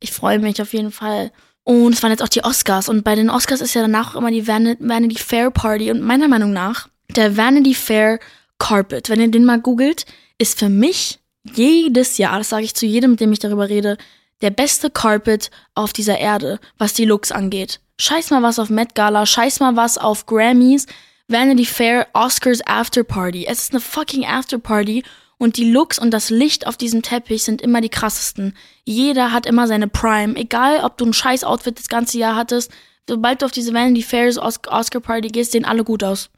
Ich 0.00 0.12
freue 0.12 0.38
mich 0.38 0.60
auf 0.60 0.72
jeden 0.72 0.92
Fall. 0.92 1.30
Und 1.64 1.92
es 1.92 2.02
waren 2.02 2.10
jetzt 2.10 2.22
auch 2.22 2.28
die 2.28 2.44
Oscars. 2.44 2.88
Und 2.88 3.04
bei 3.04 3.14
den 3.14 3.30
Oscars 3.30 3.60
ist 3.60 3.74
ja 3.74 3.82
danach 3.82 4.14
auch 4.14 4.18
immer 4.18 4.30
die 4.30 4.48
Vanity 4.48 5.16
Fair 5.16 5.50
Party. 5.50 5.90
Und 5.90 6.00
meiner 6.00 6.28
Meinung 6.28 6.52
nach, 6.52 6.88
der 7.14 7.36
Vanity 7.36 7.74
Fair 7.74 8.18
Carpet, 8.58 9.08
wenn 9.08 9.20
ihr 9.20 9.30
den 9.30 9.44
mal 9.44 9.60
googelt, 9.60 10.06
ist 10.38 10.58
für 10.58 10.68
mich 10.68 11.20
jedes 11.44 12.18
Jahr, 12.18 12.38
das 12.38 12.48
sage 12.48 12.64
ich 12.64 12.74
zu 12.74 12.86
jedem, 12.86 13.12
mit 13.12 13.20
dem 13.20 13.32
ich 13.32 13.38
darüber 13.38 13.68
rede, 13.68 13.96
der 14.40 14.50
beste 14.50 14.90
Carpet 14.90 15.50
auf 15.74 15.92
dieser 15.92 16.18
Erde, 16.18 16.58
was 16.78 16.94
die 16.94 17.04
Looks 17.04 17.30
angeht. 17.30 17.80
Scheiß 18.02 18.30
mal 18.30 18.42
was 18.42 18.58
auf 18.58 18.68
Met 18.68 18.96
Gala, 18.96 19.24
scheiß 19.24 19.60
mal 19.60 19.76
was 19.76 19.96
auf 19.96 20.26
Grammys. 20.26 20.86
Vanity 21.28 21.64
Fair 21.64 22.08
Oscars 22.14 22.60
After 22.66 23.04
Party. 23.04 23.46
Es 23.46 23.62
ist 23.62 23.70
eine 23.72 23.80
fucking 23.80 24.26
After 24.26 24.58
Party 24.58 25.04
und 25.38 25.56
die 25.56 25.70
Looks 25.70 26.00
und 26.00 26.10
das 26.10 26.28
Licht 26.28 26.66
auf 26.66 26.76
diesem 26.76 27.02
Teppich 27.02 27.44
sind 27.44 27.62
immer 27.62 27.80
die 27.80 27.90
krassesten. 27.90 28.56
Jeder 28.84 29.30
hat 29.30 29.46
immer 29.46 29.68
seine 29.68 29.86
Prime. 29.86 30.34
Egal, 30.34 30.80
ob 30.82 30.98
du 30.98 31.06
ein 31.06 31.12
scheiß 31.12 31.44
Outfit 31.44 31.78
das 31.78 31.88
ganze 31.88 32.18
Jahr 32.18 32.34
hattest, 32.34 32.72
sobald 33.08 33.40
du 33.40 33.46
auf 33.46 33.52
diese 33.52 33.72
Vanity 33.72 34.02
Fairs 34.02 34.36
Oscar 34.36 34.98
Party 35.00 35.28
gehst, 35.28 35.52
sehen 35.52 35.64
alle 35.64 35.84
gut 35.84 36.02
aus. 36.02 36.30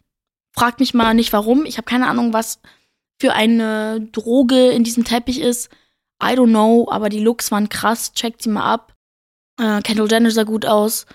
Frag 0.52 0.80
mich 0.80 0.92
mal 0.92 1.14
nicht 1.14 1.32
warum. 1.32 1.64
Ich 1.64 1.78
habe 1.78 1.86
keine 1.86 2.08
Ahnung, 2.08 2.34
was 2.34 2.60
für 3.18 3.32
eine 3.32 4.06
Droge 4.12 4.68
in 4.68 4.84
diesem 4.84 5.04
Teppich 5.04 5.40
ist. 5.40 5.70
I 6.22 6.36
don't 6.36 6.50
know, 6.50 6.88
aber 6.90 7.08
die 7.08 7.20
Looks 7.20 7.50
waren 7.50 7.70
krass. 7.70 8.12
Checkt 8.12 8.42
sie 8.42 8.50
mal 8.50 8.70
ab. 8.70 8.94
Äh, 9.58 9.80
Kendall 9.80 10.10
Jenner 10.10 10.30
sah 10.30 10.42
gut 10.42 10.66
aus. 10.66 11.06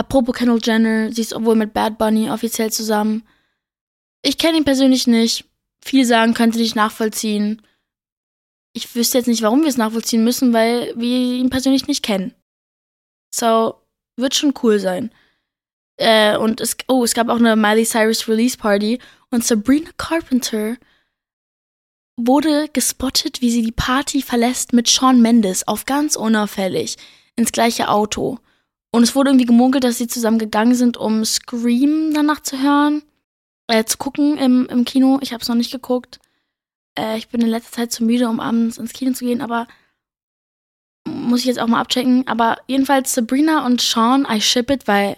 Apropos 0.00 0.34
Kendall 0.34 0.60
Jenner, 0.62 1.12
sie 1.12 1.20
ist 1.20 1.34
wohl 1.44 1.56
mit 1.56 1.74
Bad 1.74 1.98
Bunny 1.98 2.30
offiziell 2.30 2.72
zusammen. 2.72 3.22
Ich 4.22 4.38
kenne 4.38 4.56
ihn 4.56 4.64
persönlich 4.64 5.06
nicht. 5.06 5.44
Viel 5.84 6.06
sagen 6.06 6.32
könnte 6.32 6.56
nicht 6.58 6.74
nachvollziehen. 6.74 7.60
Ich 8.72 8.94
wüsste 8.94 9.18
jetzt 9.18 9.26
nicht, 9.26 9.42
warum 9.42 9.60
wir 9.60 9.68
es 9.68 9.76
nachvollziehen 9.76 10.24
müssen, 10.24 10.54
weil 10.54 10.94
wir 10.96 11.36
ihn 11.36 11.50
persönlich 11.50 11.86
nicht 11.86 12.02
kennen. 12.02 12.34
So, 13.30 13.74
wird 14.16 14.34
schon 14.34 14.54
cool 14.62 14.80
sein. 14.80 15.12
Äh, 15.98 16.38
und 16.38 16.62
es, 16.62 16.78
oh, 16.88 17.04
es 17.04 17.12
gab 17.12 17.28
auch 17.28 17.36
eine 17.36 17.54
Miley 17.54 17.84
Cyrus 17.84 18.26
Release 18.26 18.56
Party 18.56 19.00
und 19.30 19.44
Sabrina 19.44 19.90
Carpenter 19.98 20.78
wurde 22.16 22.70
gespottet, 22.72 23.42
wie 23.42 23.50
sie 23.50 23.60
die 23.60 23.70
Party 23.70 24.22
verlässt 24.22 24.72
mit 24.72 24.88
Sean 24.88 25.20
Mendes 25.20 25.68
auf 25.68 25.84
ganz 25.84 26.16
unauffällig 26.16 26.96
ins 27.36 27.52
gleiche 27.52 27.90
Auto. 27.90 28.38
Und 28.92 29.02
es 29.02 29.14
wurde 29.14 29.30
irgendwie 29.30 29.46
gemunkelt, 29.46 29.84
dass 29.84 29.98
sie 29.98 30.08
zusammen 30.08 30.38
gegangen 30.38 30.74
sind, 30.74 30.96
um 30.96 31.24
Scream 31.24 32.12
danach 32.12 32.40
zu 32.40 32.60
hören, 32.60 33.02
äh, 33.68 33.84
zu 33.84 33.98
gucken 33.98 34.36
im, 34.36 34.66
im 34.66 34.84
Kino. 34.84 35.18
Ich 35.22 35.32
habe 35.32 35.42
es 35.42 35.48
noch 35.48 35.54
nicht 35.54 35.70
geguckt. 35.70 36.18
Äh, 36.98 37.18
ich 37.18 37.28
bin 37.28 37.40
in 37.40 37.48
letzter 37.48 37.72
Zeit 37.72 37.92
zu 37.92 38.04
müde, 38.04 38.28
um 38.28 38.40
abends 38.40 38.78
ins 38.78 38.92
Kino 38.92 39.12
zu 39.12 39.24
gehen, 39.24 39.40
aber 39.40 39.68
muss 41.06 41.40
ich 41.40 41.46
jetzt 41.46 41.60
auch 41.60 41.68
mal 41.68 41.80
abchecken. 41.80 42.26
Aber 42.26 42.58
jedenfalls 42.66 43.14
Sabrina 43.14 43.64
und 43.64 43.80
Sean, 43.80 44.26
I 44.28 44.40
ship 44.40 44.70
it, 44.70 44.88
weil 44.88 45.16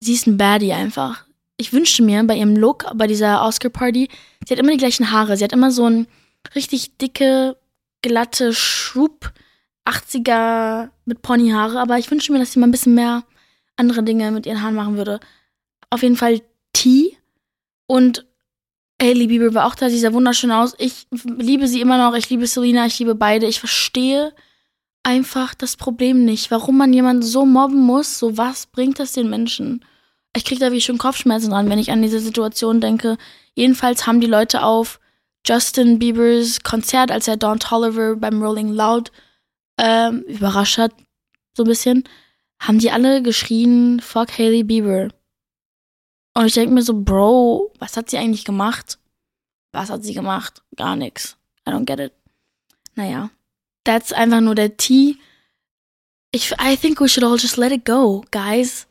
sie 0.00 0.14
ist 0.14 0.26
ein 0.26 0.36
Baddie 0.36 0.72
einfach. 0.72 1.24
Ich 1.56 1.72
wünschte 1.72 2.02
mir 2.02 2.22
bei 2.24 2.36
ihrem 2.36 2.56
Look, 2.56 2.86
bei 2.94 3.06
dieser 3.06 3.42
Oscar-Party, 3.42 4.08
sie 4.46 4.52
hat 4.52 4.58
immer 4.58 4.72
die 4.72 4.78
gleichen 4.78 5.10
Haare. 5.10 5.36
Sie 5.36 5.44
hat 5.44 5.52
immer 5.52 5.70
so 5.70 5.88
ein 5.88 6.06
richtig 6.54 6.98
dicke, 6.98 7.56
glatte 8.02 8.52
Schub 8.52 9.32
80er 9.86 10.90
mit 11.04 11.22
Ponyhaare, 11.22 11.80
aber 11.80 11.98
ich 11.98 12.10
wünsche 12.10 12.32
mir, 12.32 12.38
dass 12.38 12.52
sie 12.52 12.58
mal 12.58 12.66
ein 12.66 12.72
bisschen 12.72 12.94
mehr 12.94 13.24
andere 13.76 14.02
Dinge 14.02 14.30
mit 14.30 14.46
ihren 14.46 14.62
Haaren 14.62 14.74
machen 14.74 14.96
würde. 14.96 15.20
Auf 15.90 16.02
jeden 16.02 16.16
Fall 16.16 16.40
T 16.72 17.16
und 17.86 18.26
Hailey 19.00 19.26
Bieber 19.26 19.54
war 19.54 19.66
auch 19.66 19.74
da, 19.74 19.90
sie 19.90 19.98
sah 19.98 20.12
wunderschön 20.12 20.50
aus. 20.50 20.74
Ich 20.78 21.06
liebe 21.10 21.68
sie 21.68 21.80
immer 21.80 21.98
noch, 21.98 22.16
ich 22.16 22.30
liebe 22.30 22.46
Selena, 22.46 22.86
ich 22.86 22.98
liebe 22.98 23.14
beide. 23.14 23.46
Ich 23.46 23.60
verstehe 23.60 24.32
einfach 25.02 25.54
das 25.54 25.76
Problem 25.76 26.24
nicht, 26.24 26.50
warum 26.50 26.78
man 26.78 26.92
jemanden 26.92 27.22
so 27.22 27.44
mobben 27.44 27.80
muss. 27.80 28.18
So 28.18 28.36
was 28.38 28.66
bringt 28.66 28.98
das 28.98 29.12
den 29.12 29.28
Menschen? 29.28 29.84
Ich 30.34 30.44
kriege 30.44 30.60
da 30.60 30.72
wie 30.72 30.80
schon 30.80 30.98
Kopfschmerzen 30.98 31.50
dran, 31.50 31.68
wenn 31.70 31.78
ich 31.78 31.90
an 31.90 32.02
diese 32.02 32.20
Situation 32.20 32.80
denke. 32.80 33.16
Jedenfalls 33.54 34.06
haben 34.06 34.20
die 34.20 34.26
Leute 34.26 34.62
auf 34.62 34.98
Justin 35.46 35.98
Biebers 35.98 36.62
Konzert, 36.62 37.10
als 37.10 37.28
er 37.28 37.36
Don 37.36 37.58
Tolliver 37.58 38.16
beim 38.16 38.42
Rolling 38.42 38.72
Loud 38.72 39.12
ähm, 39.78 40.22
überrascht 40.22 40.78
hat, 40.78 40.92
so 41.54 41.64
ein 41.64 41.68
bisschen, 41.68 42.04
haben 42.60 42.78
die 42.78 42.90
alle 42.90 43.22
geschrien, 43.22 44.00
fuck 44.00 44.38
Hailey 44.38 44.62
Bieber. 44.62 45.08
Und 46.34 46.46
ich 46.46 46.54
denke 46.54 46.74
mir 46.74 46.82
so, 46.82 47.00
Bro, 47.02 47.72
was 47.78 47.96
hat 47.96 48.10
sie 48.10 48.18
eigentlich 48.18 48.44
gemacht? 48.44 48.98
Was 49.72 49.90
hat 49.90 50.04
sie 50.04 50.14
gemacht? 50.14 50.62
Gar 50.76 50.96
nichts. 50.96 51.36
I 51.66 51.72
don't 51.72 51.86
get 51.86 51.98
it. 51.98 52.12
Naja, 52.94 53.30
that's 53.84 54.12
einfach 54.12 54.40
nur 54.40 54.54
der 54.54 54.76
T. 54.76 55.16
Ich, 56.32 56.52
I 56.60 56.76
think 56.76 57.00
we 57.00 57.08
should 57.08 57.24
all 57.24 57.38
just 57.38 57.56
let 57.56 57.72
it 57.72 57.84
go, 57.84 58.24
guys. 58.30 58.86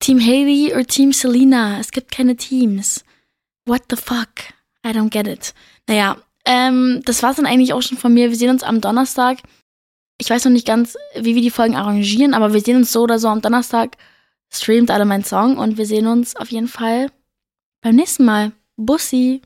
Team 0.00 0.20
Haley 0.20 0.72
oder 0.72 0.86
Team 0.86 1.12
Selena. 1.12 1.78
Es 1.80 1.90
gibt 1.90 2.10
keine 2.12 2.36
Teams. 2.36 3.04
What 3.66 3.82
the 3.90 3.96
fuck? 3.96 4.28
I 4.86 4.90
don't 4.90 5.10
get 5.10 5.26
it. 5.26 5.54
Naja, 5.86 6.16
ähm, 6.44 7.02
das 7.04 7.22
war's 7.22 7.36
dann 7.36 7.46
eigentlich 7.46 7.72
auch 7.72 7.82
schon 7.82 7.98
von 7.98 8.14
mir. 8.14 8.30
Wir 8.30 8.36
sehen 8.36 8.50
uns 8.50 8.62
am 8.62 8.80
Donnerstag. 8.80 9.38
Ich 10.20 10.30
weiß 10.30 10.44
noch 10.44 10.52
nicht 10.52 10.66
ganz, 10.66 10.96
wie 11.14 11.36
wir 11.36 11.42
die 11.42 11.50
Folgen 11.50 11.76
arrangieren, 11.76 12.34
aber 12.34 12.52
wir 12.52 12.60
sehen 12.60 12.76
uns 12.76 12.92
so 12.92 13.02
oder 13.02 13.20
so 13.20 13.28
am 13.28 13.40
Donnerstag. 13.40 13.96
Streamt 14.50 14.90
alle 14.90 15.04
meinen 15.04 15.24
Song 15.24 15.58
und 15.58 15.78
wir 15.78 15.86
sehen 15.86 16.08
uns 16.08 16.34
auf 16.34 16.50
jeden 16.50 16.68
Fall 16.68 17.10
beim 17.80 17.94
nächsten 17.94 18.24
Mal. 18.24 18.52
Bussi! 18.76 19.42